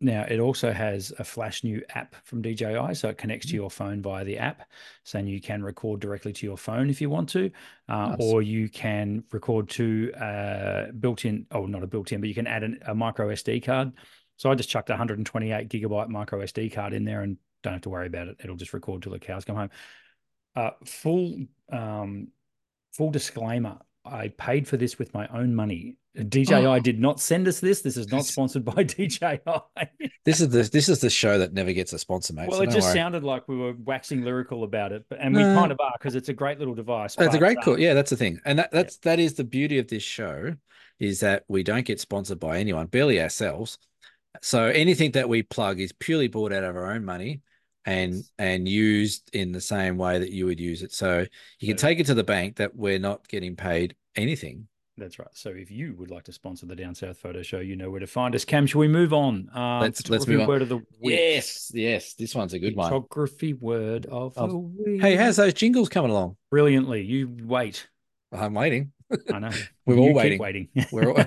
[0.00, 3.70] Now, it also has a flash new app from DJI, so it connects to your
[3.70, 4.68] phone via the app,
[5.04, 7.50] saying you can record directly to your phone if you want to,
[7.88, 8.16] uh, Nice.
[8.20, 12.64] or you can record to uh, built-in, oh, not a built-in, but you can add
[12.64, 13.92] an, a micro SD card.
[14.36, 17.82] So I just chucked a 128 gigabyte micro SD card in there and don't have
[17.82, 18.36] to worry about it.
[18.42, 19.70] It'll just record till the cows come home.
[20.56, 21.36] Uh, full,
[21.72, 22.28] um,
[22.92, 25.96] full disclaimer: I paid for this with my own money.
[26.16, 26.78] DJI Oh.
[26.78, 27.80] did not send us this.
[27.80, 29.40] This is not sponsored by DJI.
[30.24, 32.48] This is the this is the show that never gets a sponsor, mate.
[32.48, 32.94] Well, so it just worry.
[32.94, 36.14] sounded like we were waxing lyrical about it, but and we kind of are because
[36.14, 37.16] it's a great little device.
[37.18, 37.80] It's a great um, cool.
[37.80, 40.54] Yeah, that's the thing, and that that's that is the beauty of this show,
[41.00, 43.78] is that we don't get sponsored by anyone, barely ourselves.
[44.42, 47.40] So anything that we plug is purely bought out of our own money,
[47.86, 50.92] and and used in the same way that you would use it.
[50.92, 51.26] So
[51.60, 54.68] you can take it to the bank that we're not getting paid anything.
[54.96, 55.26] That's right.
[55.32, 57.98] So if you would like to sponsor the Down South Photo Show, you know where
[57.98, 58.44] to find us.
[58.44, 59.48] Cam, shall we move on?
[59.52, 60.46] Um, Let's- let's move on.
[60.46, 61.18] Word of the week.
[61.18, 62.90] Yes, yes, this one's a good one.
[62.90, 65.00] Photography word of, Of- the week.
[65.02, 66.36] Hey, how's those jingles coming along?
[66.50, 67.02] brilliantly?
[67.02, 67.88] You wait.
[68.30, 68.92] I'm waiting.
[69.32, 69.50] I know.
[69.86, 70.38] We're all waiting.
[70.38, 70.68] waiting.
[70.92, 71.24] We're all,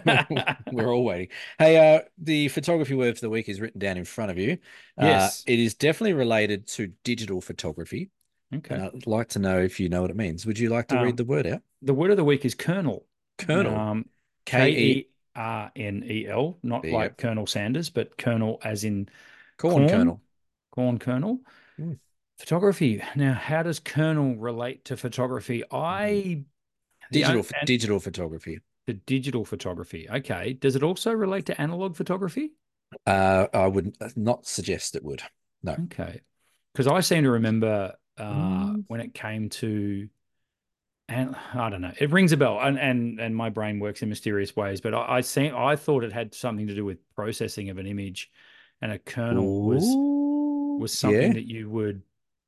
[0.72, 1.28] we're all waiting.
[1.60, 4.54] Hey, uh, the photography word for the week is written down in front of you.
[4.98, 5.44] Uh, Yes.
[5.48, 8.10] it is definitely related to digital photography.
[8.56, 8.76] okay.
[8.76, 10.46] And I'd like to know if you know what it means.
[10.46, 11.62] Would you like to Um, read the word out?
[11.82, 13.06] The word of the week is kernel.
[13.38, 13.76] Colonel.
[13.76, 14.06] Um,
[14.46, 19.08] K E R N E L, not There like Colonel Sanders, but Colonel as in
[19.58, 19.90] corn, corn?
[19.90, 20.22] kernel.
[20.72, 21.40] corn kernel.
[21.80, 22.00] Mm.
[22.40, 23.04] Photography.
[23.16, 25.64] Now, how does kernel relate to photography?
[25.72, 26.46] I the
[27.12, 28.60] Digital, and- digital photography.
[28.86, 30.08] the digital photography.
[30.10, 30.54] Okay.
[30.54, 32.52] Does it also relate to analog photography?
[33.06, 35.22] Uh, I would not suggest it would.
[35.62, 35.74] No.
[35.86, 36.22] Okay.
[36.74, 38.86] Because I seem to remember uh, Mm.
[38.88, 40.08] when it came to,
[41.10, 44.10] and I don't know, it rings a bell, and and and my brain works in
[44.10, 44.82] mysterious ways.
[44.82, 47.86] But I, I see, I thought it had something to do with processing of an
[47.88, 48.32] image,
[48.82, 49.84] and a kernel was
[50.80, 51.34] was something yeah.
[51.34, 52.02] that you would.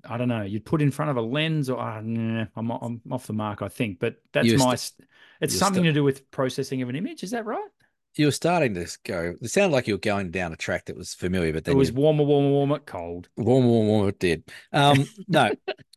[0.07, 0.43] I don't know.
[0.43, 3.61] You'd put in front of a lens, or uh, nah, I'm I'm off the mark.
[3.61, 4.75] I think, but that's You're my.
[4.75, 5.07] st-
[5.41, 7.23] it's something st- to do with processing of an image.
[7.23, 7.67] Is that right?
[8.15, 9.35] You were starting to go.
[9.41, 11.77] It sounded like you were going down a track that was familiar, but then It
[11.77, 13.29] was you warmer, warmer, warmer, cold.
[13.37, 14.43] Warm, warm, warm, it did.
[14.73, 15.51] Um, no.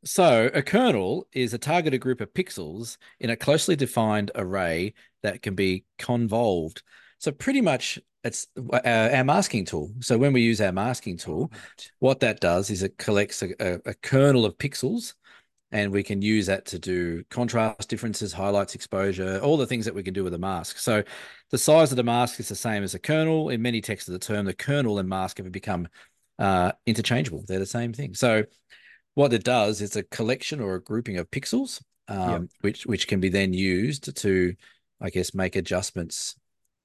[0.05, 5.43] So a kernel is a targeted group of pixels in a closely defined array that
[5.43, 6.83] can be convolved.
[7.19, 9.93] So pretty much it's uh, our masking tool.
[10.01, 11.51] So when we use our masking tool,
[11.99, 15.15] what that does is it collects a, a, a kernel of pixels
[15.73, 19.95] and we can use that to do contrast differences, highlights, exposure, all the things that
[19.95, 20.79] we can do with a mask.
[20.79, 21.03] So
[21.51, 23.49] the size of the mask is the same as a kernel.
[23.49, 25.89] In many texts of the term, the kernel and mask have become
[26.39, 27.45] uh, interchangeable.
[27.47, 28.15] They're the same thing.
[28.15, 28.45] So
[29.15, 32.43] what it does is a collection or a grouping of pixels, um, Yep.
[32.61, 34.55] which which can be then used to,
[35.01, 36.37] I guess, make adjustments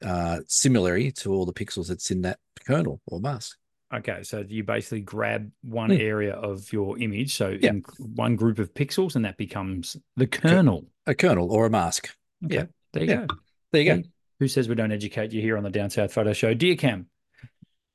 [0.05, 3.57] uh, similarly to all the pixels that's in that kernel or mask.
[3.93, 5.97] Okay, so you basically grab one Hmm.
[6.01, 7.69] area of your image, so Yeah.
[7.69, 10.87] in one group of pixels, and that becomes the kernel.
[11.05, 12.09] A kernel or a mask.
[12.43, 12.65] Okay, yeah.
[12.93, 13.25] there you Yeah.
[13.27, 13.35] go.
[13.71, 14.09] There you go.
[14.39, 16.53] Who says we don't educate you here on the Down South Photo Show?
[16.53, 17.07] Dear Cam,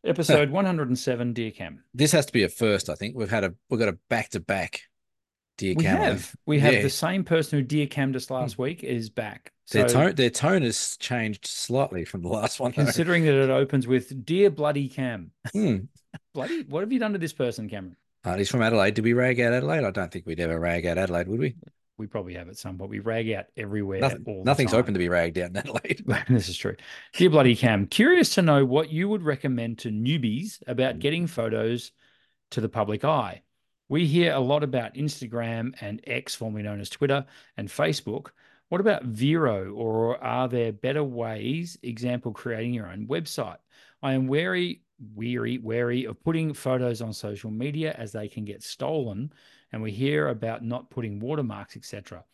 [0.04, 1.84] episode 107, Dear Cam.
[1.94, 3.14] This has to be a first, I think.
[3.14, 4.82] We've had a we've got a back to back
[5.58, 6.82] dear We have we have Yeah.
[6.82, 9.52] the same person who Dear Cammed us last week is back.
[9.70, 12.72] Their So tone their tone has changed slightly from the last one.
[12.72, 12.84] though.
[12.84, 15.76] considering that it opens with Dear Bloody Cam, Hmm.
[16.34, 17.96] bloody, what have you done to this person, Cameron?
[18.24, 18.94] Uh, he's from Adelaide.
[18.94, 19.84] Did we rag out Adelaide?
[19.84, 21.54] I don't think we'd ever rag out Adelaide, would we?
[21.98, 22.90] We probably have at some point.
[22.90, 24.00] We rag out everywhere.
[24.00, 26.02] Nothing, nothing's open to be ragged out in Adelaide.
[26.28, 26.74] this is true.
[27.12, 31.92] Dear Bloody Cam, curious to know what you would recommend to newbies about getting photos
[32.52, 33.42] to the public eye.
[33.92, 37.26] We hear a lot about Instagram and X, formerly known as Twitter,
[37.58, 38.28] and Facebook.
[38.70, 41.76] What about Vero, or are there better ways?
[41.82, 43.58] Example, creating your own website.
[44.02, 44.80] I am wary,
[45.14, 49.30] weary, wary of putting photos on social media as they can get stolen,
[49.72, 52.24] and we hear about not putting watermarks, etc.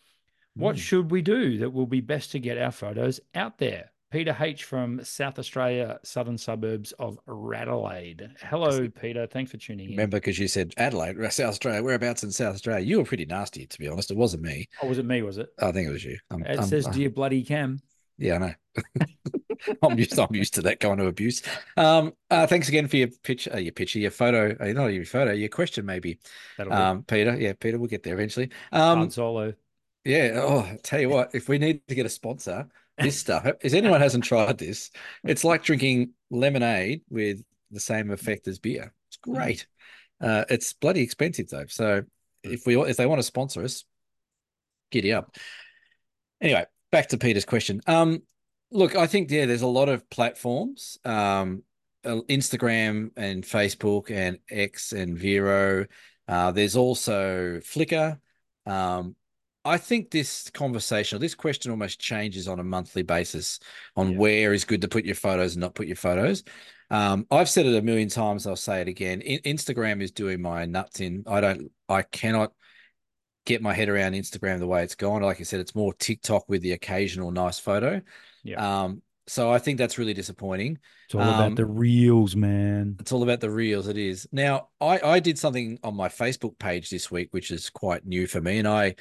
[0.53, 0.79] What Mm.
[0.79, 3.91] should we do that will be best to get our photos out there?
[4.11, 8.31] Peter H from South Australia, southern suburbs of Radelaide.
[8.41, 9.27] Hello, Peter.
[9.27, 9.91] Thanks for tuning in.
[9.91, 12.83] Remember, because you said Adelaide, South Australia, whereabouts in South Australia?
[12.83, 14.09] You were pretty nasty, to be honest.
[14.09, 14.67] It wasn't me.
[14.81, 15.21] Oh, was it me?
[15.21, 15.49] Was it?
[15.59, 16.17] I think it was you.
[16.31, 17.81] Um, It um, says, "Dear bloody Cam."
[18.17, 18.53] yeah, I know.
[19.83, 20.17] I'm used.
[20.17, 21.43] I'm used to that kind of abuse.
[21.77, 24.55] Um, uh, thanks again for your picture, uh, your picture, your photo.
[24.59, 26.17] Uh, not your photo, your question, maybe.
[26.57, 27.35] Um, Peter.
[27.39, 27.77] Yeah, Peter.
[27.77, 28.49] We'll get there eventually.
[28.71, 29.53] Um, Han Solo.
[30.03, 30.31] yeah.
[30.41, 32.67] Oh, tell you what, if we need to get a sponsor,
[32.99, 33.47] this stuff.
[33.61, 34.91] If anyone hasn't tried this,
[35.23, 37.41] it's like drinking lemonade with
[37.71, 38.93] the same effect as beer.
[39.07, 39.67] It's great.
[40.21, 41.65] Uh, it's bloody expensive though.
[41.67, 42.03] So
[42.43, 43.85] if we if they want to sponsor us,
[44.91, 45.35] giddy up.
[46.41, 47.81] Anyway, back to Peter's question.
[47.87, 48.21] Um,
[48.71, 51.63] look, I think yeah, there's a lot of platforms, um,
[52.05, 55.85] uh, Instagram and Facebook and X and Vero.
[56.27, 58.19] Uh, there's also Flickr.
[58.65, 59.15] Um,
[59.65, 63.59] I think this conversation or this question almost changes on a monthly basis
[63.95, 64.17] on Yeah.
[64.17, 66.43] where is good to put your photos and not put your photos.
[66.89, 68.47] Um, I've said it a million times.
[68.47, 69.21] I'll say it again.
[69.21, 71.23] In- Instagram is doing my nuts in.
[71.27, 71.71] I don't.
[71.87, 72.53] I cannot
[73.45, 75.21] get my head around Instagram the way it's gone.
[75.21, 78.01] Like I said, it's more TikTok with the occasional nice photo.
[78.43, 78.83] Yeah.
[78.83, 80.79] Um, so I think that's really disappointing.
[81.05, 82.95] It's all Um, about the reels, man.
[82.99, 83.87] It's all about the reels.
[83.87, 84.27] It is.
[84.31, 88.25] Now, I I did something on my Facebook page this week, which is quite new
[88.25, 88.95] for me, and I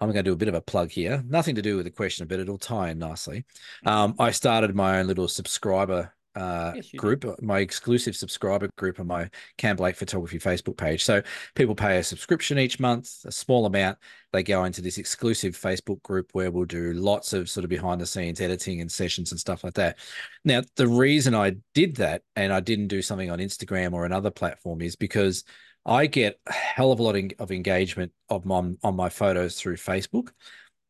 [0.00, 1.22] I'm going to do a bit of a plug here.
[1.26, 3.44] Nothing to do with the question, but it'll tie in nicely.
[3.84, 9.06] Um, I started my own little subscriber uh, Yes, group, my exclusive subscriber group on
[9.06, 9.28] my
[9.58, 11.04] Cam Blake Photography Facebook page.
[11.04, 11.22] So
[11.54, 13.98] people pay a subscription each month, a small amount.
[14.32, 18.00] They go into this exclusive Facebook group where we'll do lots of sort of behind
[18.00, 19.98] the scenes editing and sessions and stuff like that.
[20.44, 24.30] Now, the reason I did that and I didn't do something on Instagram or another
[24.30, 25.42] platform is because
[25.86, 30.28] I get a hell of a lot of engagement of on my photos through Facebook.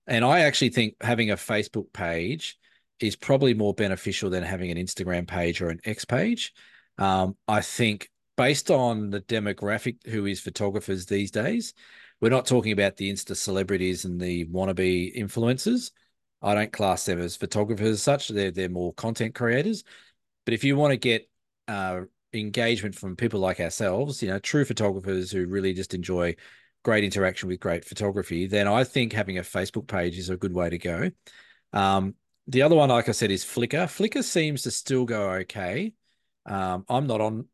[0.06, 2.58] And I actually think having a Facebook page
[2.98, 6.52] is probably more beneficial than having an Instagram page or an X page.
[6.98, 11.74] Um, I think based on the demographic who is photographers these days,
[12.20, 15.92] we're not talking about the Insta celebrities and the wannabe influencers.
[16.42, 18.28] I don't class them as photographers as such.
[18.28, 19.84] They're they're more content creators.
[20.44, 21.28] But if you want to get
[21.68, 22.02] uh,
[22.32, 26.34] engagement from people like ourselves, you know, true photographers who really just enjoy
[26.82, 30.54] great interaction with great photography, then I think having a Facebook page is a good
[30.54, 31.10] way to go.
[31.72, 32.14] Um,
[32.46, 33.84] the other one, like I said, is Flickr.
[33.84, 35.92] Flickr seems to still go okay.
[36.46, 37.46] Um, I'm not on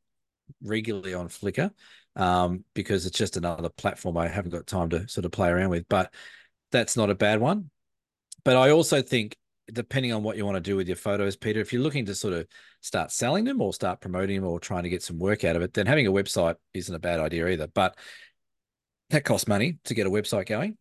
[0.63, 1.71] regularly on Flickr
[2.15, 5.71] um, because it's just another platform I haven't got time to sort of play around
[5.71, 6.13] with, but
[6.73, 7.71] that's not a bad one.
[8.45, 9.37] But I also think,
[9.73, 12.15] depending on what you want to do with your photos, Peter, if you're looking to
[12.15, 12.47] sort of
[12.81, 15.63] start selling them or start promoting them or trying to get some work out of
[15.63, 17.67] it, then having a website isn't a bad idea either.
[17.67, 17.97] But
[19.11, 20.77] that costs money to get a website going.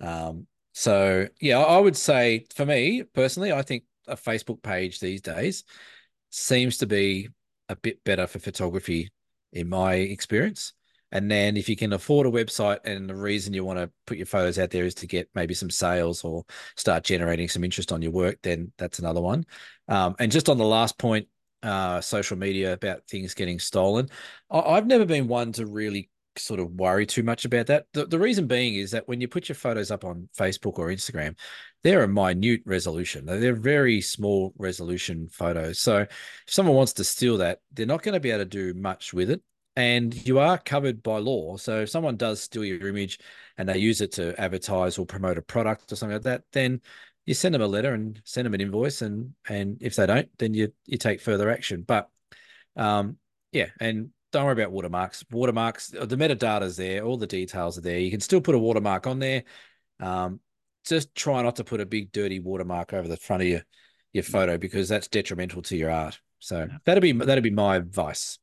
[0.00, 5.20] Um, so yeah, I would say for me personally, I think a Facebook page these
[5.20, 5.64] days
[6.30, 7.28] seems to be
[7.68, 9.10] a bit better for photography
[9.52, 10.72] in my experience.
[11.12, 14.16] And then if you can afford a website and the reason you want to put
[14.16, 16.44] your photos out there is to get maybe some sales or
[16.76, 19.44] start generating some interest on your work, then that's another one.
[19.88, 21.28] Um, and just on the last point,
[21.62, 24.08] uh, social media about things getting stolen.
[24.50, 27.86] I- I've never been one to really sort of worry too much about that.
[27.92, 30.88] The, the reason being is that when you put your photos up on Facebook or
[30.88, 31.36] Instagram,
[31.84, 33.26] they're a minute resolution.
[33.26, 35.78] They're very small resolution photos.
[35.78, 36.08] So if
[36.46, 39.30] someone wants to steal that, they're not going to be able to do much with
[39.30, 39.42] it.
[39.74, 41.56] And you are covered by law.
[41.56, 43.18] So if someone does steal your image
[43.56, 46.82] and they use it to advertise or promote a product or something like that, then
[47.24, 49.00] you send them a letter and send them an invoice.
[49.00, 51.82] And and if they don't, then you you take further action.
[51.86, 52.10] But
[52.76, 53.16] um,
[53.50, 55.24] yeah, and don't worry about watermarks.
[55.30, 57.98] Watermarks, the metadata is there, all the details are there.
[57.98, 59.44] You can still put a watermark on there.
[60.00, 60.40] Um,
[60.84, 63.62] just try not to put a big dirty watermark over the front of your
[64.12, 66.20] your photo because that's detrimental to your art.
[66.38, 68.38] So that'd be that'd be my advice.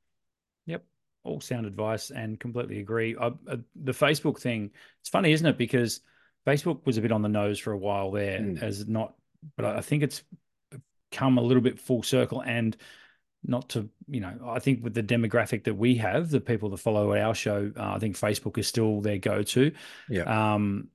[1.24, 3.16] All sound advice and completely agree.
[3.20, 5.58] I, uh, the Facebook thing, it's funny, isn't it?
[5.58, 6.02] Because
[6.48, 8.64] Facebook was a bit on the nose for a while there Mm.
[8.64, 9.16] as not,
[9.56, 10.24] but I think it's
[11.12, 12.76] come a little bit full circle and
[13.44, 16.78] not to, you know, I think with the demographic that we have, the people that
[16.78, 19.72] follow our show, uh, I think Facebook is still their go to.
[20.10, 20.54] Yeah.
[20.54, 20.90] Um,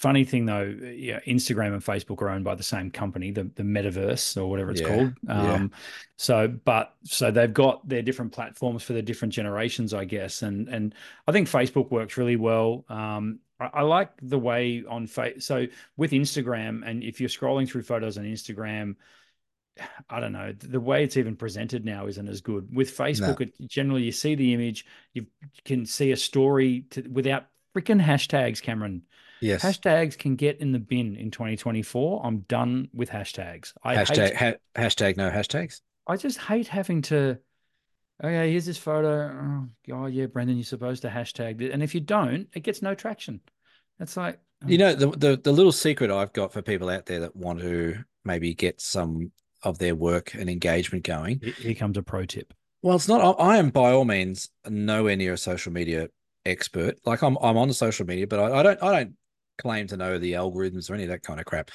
[0.00, 3.62] funny thing though, yeah, Instagram and Facebook are owned by the same company, the the
[3.62, 5.12] Metaverse or whatever it's Yeah, called.
[5.22, 5.54] yeah.
[5.54, 5.72] Um,
[6.16, 10.68] so, but so they've got their different platforms for the different generations, I guess, and
[10.68, 10.94] and
[11.26, 12.84] I think Facebook works really well.
[12.88, 15.44] Um, I, I like the way on face.
[15.44, 15.66] So
[15.98, 18.96] with Instagram, and if you're scrolling through photos on Instagram.
[20.10, 20.52] I don't know.
[20.52, 22.68] The way it's even presented now isn't as good.
[22.74, 24.84] With Facebook, it, generally you see the image,
[25.14, 25.24] you
[25.64, 29.02] can see a story to, without freaking hashtags, Cameron.
[29.40, 29.62] Yes.
[29.62, 32.22] Hashtags can get in the bin in 2024.
[32.24, 33.72] I'm done with hashtags.
[33.82, 35.80] I hashtag hate, ha- hashtag no hashtags.
[36.06, 37.38] I just hate having to.
[38.22, 39.66] Okay, here's this photo.
[39.92, 42.94] Oh, yeah, Brendan, you're supposed to hashtag it, and if you don't, it gets no
[42.94, 43.40] traction.
[43.98, 47.06] It's like You um, know, the, the the little secret I've got for people out
[47.06, 49.32] there that want to maybe get some
[49.62, 51.40] of their work and engagement going.
[51.58, 52.52] Here comes a pro tip.
[52.82, 53.36] Well, it's not.
[53.38, 56.08] I am by all means nowhere near a social media
[56.46, 56.98] expert.
[57.04, 59.14] Like I'm, I'm on the social media, but I, I don't, I don't
[59.60, 61.70] claim to know the algorithms or any of that kind of crap.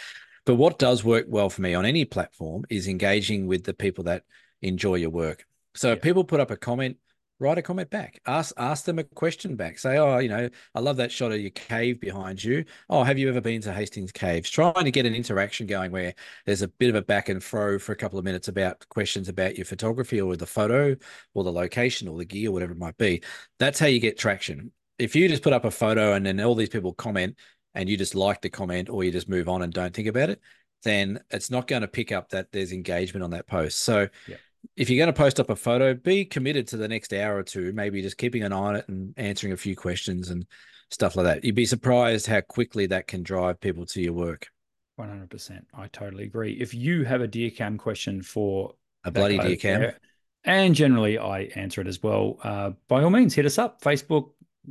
[0.46, 4.04] But what does work well for me on any platform is engaging with the people
[4.06, 4.24] that
[4.62, 5.46] enjoy your work.
[5.76, 5.96] So Yeah.
[5.96, 6.98] if people put up a comment,
[7.40, 8.22] write a comment back.
[8.26, 9.78] Ask ask them a question back.
[9.78, 12.64] Say, oh, you know, I love that shot of your cave behind you.
[12.90, 14.50] Oh, have you ever been to Hastings Caves?
[14.50, 16.14] Trying to get an interaction going where
[16.46, 19.28] there's a bit of a back and throw for a couple of minutes about questions
[19.28, 20.96] about your photography or the photo
[21.34, 23.22] or the location or the gear, whatever it might be.
[23.60, 24.72] That's how you get traction.
[24.98, 27.36] If you just put up a photo and then all these people comment
[27.76, 30.30] and you just like the comment or you just move on and don't think about
[30.30, 30.42] it,
[30.84, 33.80] then it's not going to pick up that there's engagement on that post.
[33.80, 34.40] So Yep.
[34.76, 37.44] if you're going to post up a photo, be committed to the next hour or
[37.44, 40.46] two, maybe just keeping an eye on it and answering a few questions and
[40.92, 41.44] stuff like that.
[41.44, 44.48] You'd be surprised how quickly that can drive people to your work.
[44.96, 45.68] One hundred percent.
[45.74, 46.54] I totally agree.
[46.54, 49.82] If you have a deer cam question for A bloody deer cam.
[49.82, 50.00] there,
[50.46, 52.38] and generally I answer it as well.
[52.44, 53.82] Uh, by all means, hit us up.
[53.82, 54.30] Facebook,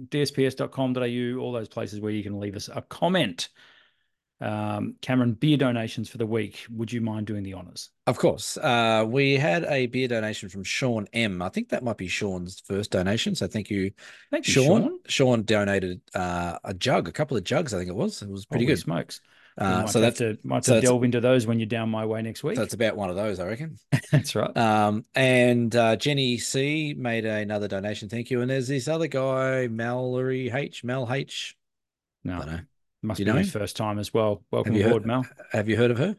[0.08, 3.48] dsps.com.au, all those places where you can leave us a comment.
[4.40, 6.66] Um, Cameron, beer donations for the week.
[6.70, 7.90] Would you mind doing the honors?
[8.06, 8.56] Of course.
[8.58, 11.40] Uh, we had a beer donation from Sean M.
[11.40, 13.34] I think that might be Sean's first donation.
[13.34, 13.92] So thank you,
[14.30, 14.82] Thank you, Sean.
[14.82, 14.98] Sean.
[15.06, 18.20] Sean, donated uh, a jug, a couple of jugs, I think it was.
[18.22, 18.80] It was pretty Holy good.
[18.80, 19.20] smokes.
[19.56, 22.04] Uh, so that's to might have so to delve into those when you're down my
[22.04, 22.56] way next week.
[22.56, 23.76] so it's about one of those, I reckon.
[24.10, 24.56] That's right.
[24.56, 28.08] Um, and uh, Jenny C made another donation.
[28.08, 28.40] Thank you.
[28.40, 30.82] And there's this other guy, Mallory H.
[30.82, 31.56] Mel H.
[32.24, 32.60] I No, don't know.
[33.02, 34.42] must you be his first time as well.
[34.50, 35.24] Welcome heard- aboard, Mel.
[35.52, 36.16] Have you heard of her?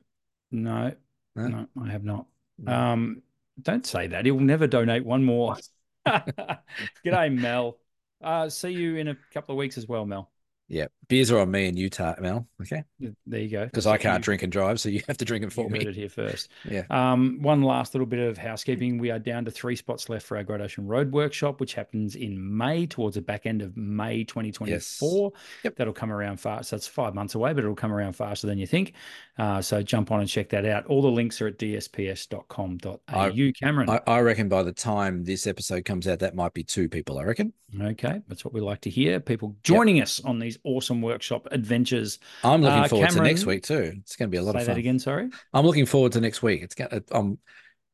[0.52, 0.94] No,
[1.36, 1.48] No?
[1.48, 2.28] no, I have not.
[2.58, 2.72] No.
[2.72, 3.22] Um,
[3.62, 4.26] don't say that.
[4.26, 5.58] He'll never donate one more.
[6.08, 7.78] G'day, Mel.
[8.24, 10.32] Uh, see you in a couple of weeks as well, Mel.
[10.68, 10.88] Yeah.
[11.08, 12.48] Beers are on me in Utah, Mel.
[12.60, 12.84] Okay.
[13.28, 13.66] There you go.
[13.66, 15.72] Because I can't You- drink and drive, so you have to drink You for heard
[15.74, 15.80] me.
[15.82, 16.50] it here first.
[16.70, 16.86] Yeah.
[16.90, 18.98] Um, one last little bit of housekeeping.
[18.98, 22.16] We are down to three spots left for our Great Ocean Road workshop, which happens
[22.16, 25.32] in May, towards the back end of May 2024.
[25.64, 25.76] Yep.
[25.76, 26.70] That'll come around fast.
[26.70, 28.94] So it's five months away, but it'll come around faster than you think.
[29.38, 30.88] Uh, so jump on and check that out.
[30.88, 33.52] All the links are at dsps.com.au.
[33.60, 33.90] Cameron.
[33.90, 37.20] I, I reckon by the time this episode comes out, that might be two people,
[37.20, 37.54] I reckon.
[37.80, 39.20] Okay, that's what we like to hear.
[39.20, 42.20] People joining us on these awesome workshop adventures.
[42.44, 43.94] I'm looking Uh, forward to next week too.
[43.98, 44.80] It's going to be a lot of Say of that fun.
[44.80, 45.30] again, sorry.
[45.54, 46.62] I'm looking forward to next week.
[46.64, 47.38] It's going um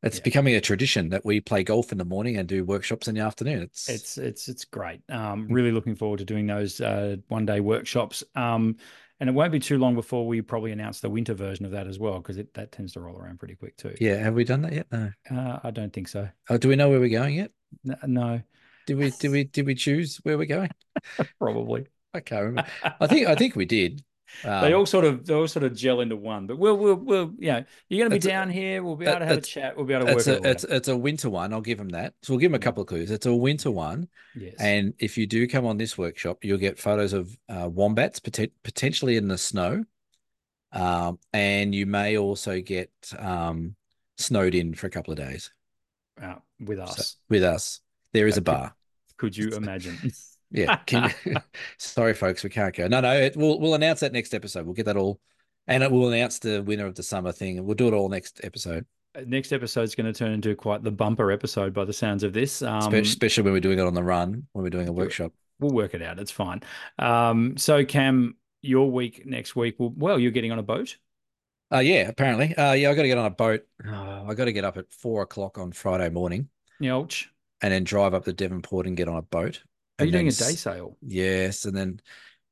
[0.04, 0.24] it's Yeah.
[0.24, 3.22] becoming a tradition that we play golf in the morning and do workshops in the
[3.22, 3.62] afternoon.
[3.62, 5.02] It's, It's it's it's great.
[5.10, 8.24] Um, really looking forward to doing those uh, one day workshops.
[8.36, 8.78] Um,
[9.20, 11.86] and it won't be too long before we probably announce the winter version of that
[11.86, 13.94] as well, because that tends to roll around pretty quick too.
[14.02, 14.16] yeah.
[14.16, 14.88] Have we done that yet?
[14.92, 15.12] No.
[15.30, 16.28] Uh, I don't think so.
[16.50, 17.52] Oh, do we know where we're going yet?
[17.88, 18.42] N- No,
[18.88, 20.72] Did we did we did we choose where we're going?
[21.38, 21.86] probably.
[22.14, 22.70] I can't remember.
[23.00, 24.04] I think I think we did.
[24.44, 26.48] they Um, all sort of they all sort of gel into one.
[26.48, 28.82] But we'll we'll we'll you know you're going to be It's a- down here.
[28.84, 29.76] We'll be that- able to have a chat.
[29.76, 31.52] We'll be able to work it a it's it's a winter one.
[31.54, 32.14] I'll give them that.
[32.24, 33.12] So we'll give them a couple of clues.
[33.12, 34.56] It's a winter one, Yes.
[34.60, 38.52] and if you do come on this workshop, you'll get photos of uh, wombats poten-
[38.64, 39.84] potentially in the snow,
[40.72, 42.90] um, and you may also get
[43.20, 43.76] um,
[44.18, 45.52] snowed in for a couple of days
[46.22, 47.18] uh, with So- us.
[47.30, 47.82] with us.
[48.14, 48.76] There is a bar.
[49.18, 49.98] Could you imagine?
[50.52, 50.78] Yeah.
[50.86, 51.36] Can you...
[51.78, 52.88] Sorry, folks, we can't go.
[52.88, 53.14] No, no.
[53.14, 54.66] It, we'll we'll announce that next episode.
[54.66, 55.20] We'll get that all,
[55.68, 58.10] and it will announce the winner of the summer thing, and we'll do it all
[58.10, 58.86] next episode.
[59.26, 62.62] Next episode's going to turn into quite the bumper episode by the sounds of this.
[62.62, 65.34] Um, especially when we're doing it on the run, when we're doing a workshop.
[65.60, 66.18] we'll work it out.
[66.18, 66.62] It's fine.
[66.98, 69.80] Um, so Cam, your week next week.
[69.80, 70.98] Will, well, you're getting on a boat.
[71.74, 72.56] Uh, yeah, apparently.
[72.56, 73.64] Uh, yeah, I got to get on a boat.
[73.86, 76.50] Uh, I got to get up at four o'clock on Friday morning
[76.80, 77.30] Yelch.
[77.62, 79.62] and then drive up to Devonport and get on a boat.
[80.02, 80.98] Are you doing a day sail?
[81.02, 82.02] Yes, and then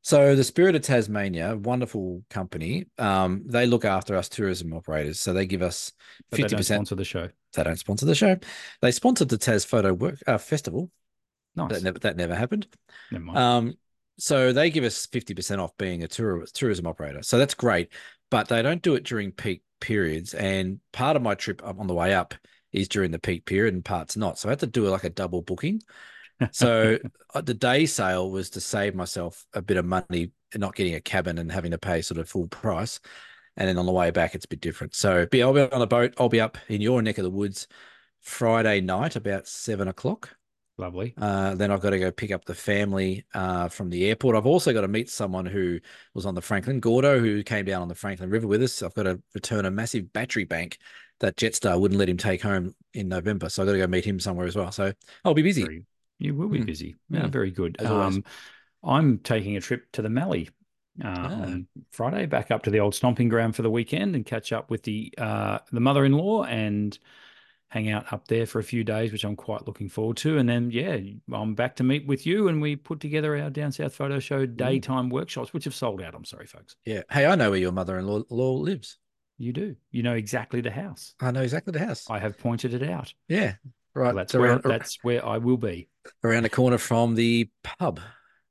[0.01, 2.85] so the Spirit of Tasmania, wonderful company.
[2.97, 5.91] Um, they look after us tourism operators, so they give us
[6.31, 7.29] fifty percent sponsor the show.
[7.53, 8.37] They don't sponsor the show.
[8.81, 10.89] They sponsored the Tas Photo Work uh, Festival.
[11.55, 11.71] Nice.
[11.71, 12.67] That never that never happened.
[13.11, 13.37] Never mind.
[13.37, 13.73] Um,
[14.17, 17.21] so they give us fifty percent off being a tour, tourism operator.
[17.21, 17.89] So that's great,
[18.31, 20.33] but they don't do it during peak periods.
[20.33, 22.33] And part of my trip on the way up
[22.71, 24.39] is during the peak period, and parts not.
[24.39, 25.81] So I had to do like a double booking.
[26.51, 26.97] So
[27.33, 31.01] uh, the day sail was to save myself a bit of money, not getting a
[31.01, 32.99] cabin and having to pay sort of full price.
[33.57, 34.95] And then on the way back, it's a bit different.
[34.95, 36.13] So be I'll be on a boat.
[36.17, 37.67] I'll be up in your neck of the woods
[38.21, 40.35] Friday night about seven o'clock.
[40.77, 41.13] Lovely.
[41.17, 44.37] Uh, then I've got to go pick up the family uh, from the airport.
[44.37, 45.77] I've also got to meet someone who
[46.13, 48.81] was on the Franklin, Gordo, who came down on the Franklin River with us.
[48.81, 50.77] I've got to return a massive battery bank
[51.19, 53.49] that Jetstar wouldn't let him take home in November.
[53.49, 54.71] So I've got to go meet him somewhere as well.
[54.71, 54.93] So
[55.25, 55.63] I'll be busy.
[55.63, 55.83] Very-
[56.19, 56.65] You will be Hmm.
[56.65, 56.95] busy.
[57.09, 57.31] Yeah, Hmm.
[57.31, 57.81] very good.
[57.81, 58.23] Um,
[58.83, 60.49] I'm taking a trip to the Mallee
[61.03, 61.41] uh, Ah.
[61.43, 64.69] on Friday, back up to the old stomping ground for the weekend and catch up
[64.69, 66.99] with the uh, the mother in law and
[67.69, 70.37] hang out up there for a few days, which I'm quite looking forward to.
[70.39, 70.97] And then, yeah,
[71.31, 74.45] I'm back to meet with you, and we put together our Down South Photo Show
[74.47, 76.15] daytime workshops, which have sold out.
[76.15, 76.75] I'm sorry, folks.
[76.83, 77.03] Yeah.
[77.11, 78.97] Hey, I know where your mother-in-law law lives.
[79.37, 79.75] You do.
[79.91, 81.13] You know exactly the house.
[81.21, 82.09] I know exactly the house.
[82.09, 83.13] I have pointed it out.
[83.29, 83.55] Yeah.
[83.93, 84.13] Right.
[84.15, 85.89] That's where around, that's where I will be.
[86.23, 87.99] around the corner from the pub.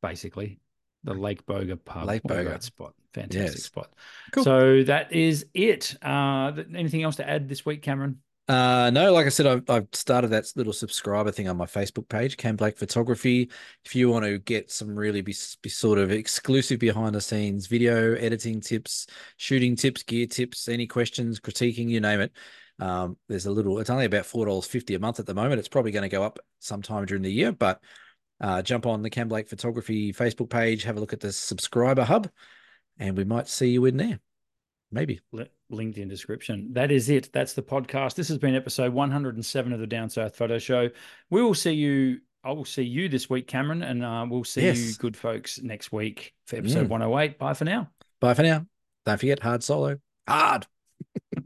[0.02, 0.60] basically.
[1.04, 2.06] The Lake Boga pub.
[2.06, 2.60] Lake Boga.
[2.62, 2.92] spot.
[3.14, 3.62] Fantastic Yes.
[3.62, 3.92] spot.
[4.32, 4.44] Cool.
[4.44, 5.94] So that is it.
[6.02, 8.18] Uh, anything else to add this week, Cameron?
[8.48, 12.08] Uh, no, like I said, I've, I've started that little subscriber thing on my Facebook
[12.08, 13.50] page, Cam Blake Photography.
[13.84, 17.66] If you want to get some really be, be sort of exclusive behind the scenes
[17.66, 22.32] video editing tips, shooting tips, gear tips, any questions, critiquing, you name it.
[22.80, 25.58] Um, there's a little, it's only about $4.50 a month at the moment.
[25.58, 27.80] It's probably going to go up sometime during the year, but
[28.40, 32.04] uh, jump on the Cam Blake Photography Facebook page, have a look at the subscriber
[32.04, 32.28] hub,
[32.98, 34.20] and we might see you in there.
[34.92, 35.20] Maybe.
[35.32, 36.70] Li- Linked in description.
[36.72, 37.30] That is it.
[37.32, 38.14] That's the podcast.
[38.14, 40.88] This has been episode 107 of the Down South Photo Show.
[41.28, 42.20] We will see you.
[42.44, 45.92] I will see you this week, Cameron, and uh, we'll see you, good folks, next
[45.92, 46.90] week for episode Mm.
[46.90, 47.38] 108.
[47.38, 47.90] Bye for now.
[48.20, 48.64] Bye for now.
[49.04, 49.98] Don't forget hard solo.
[50.26, 50.66] Hard.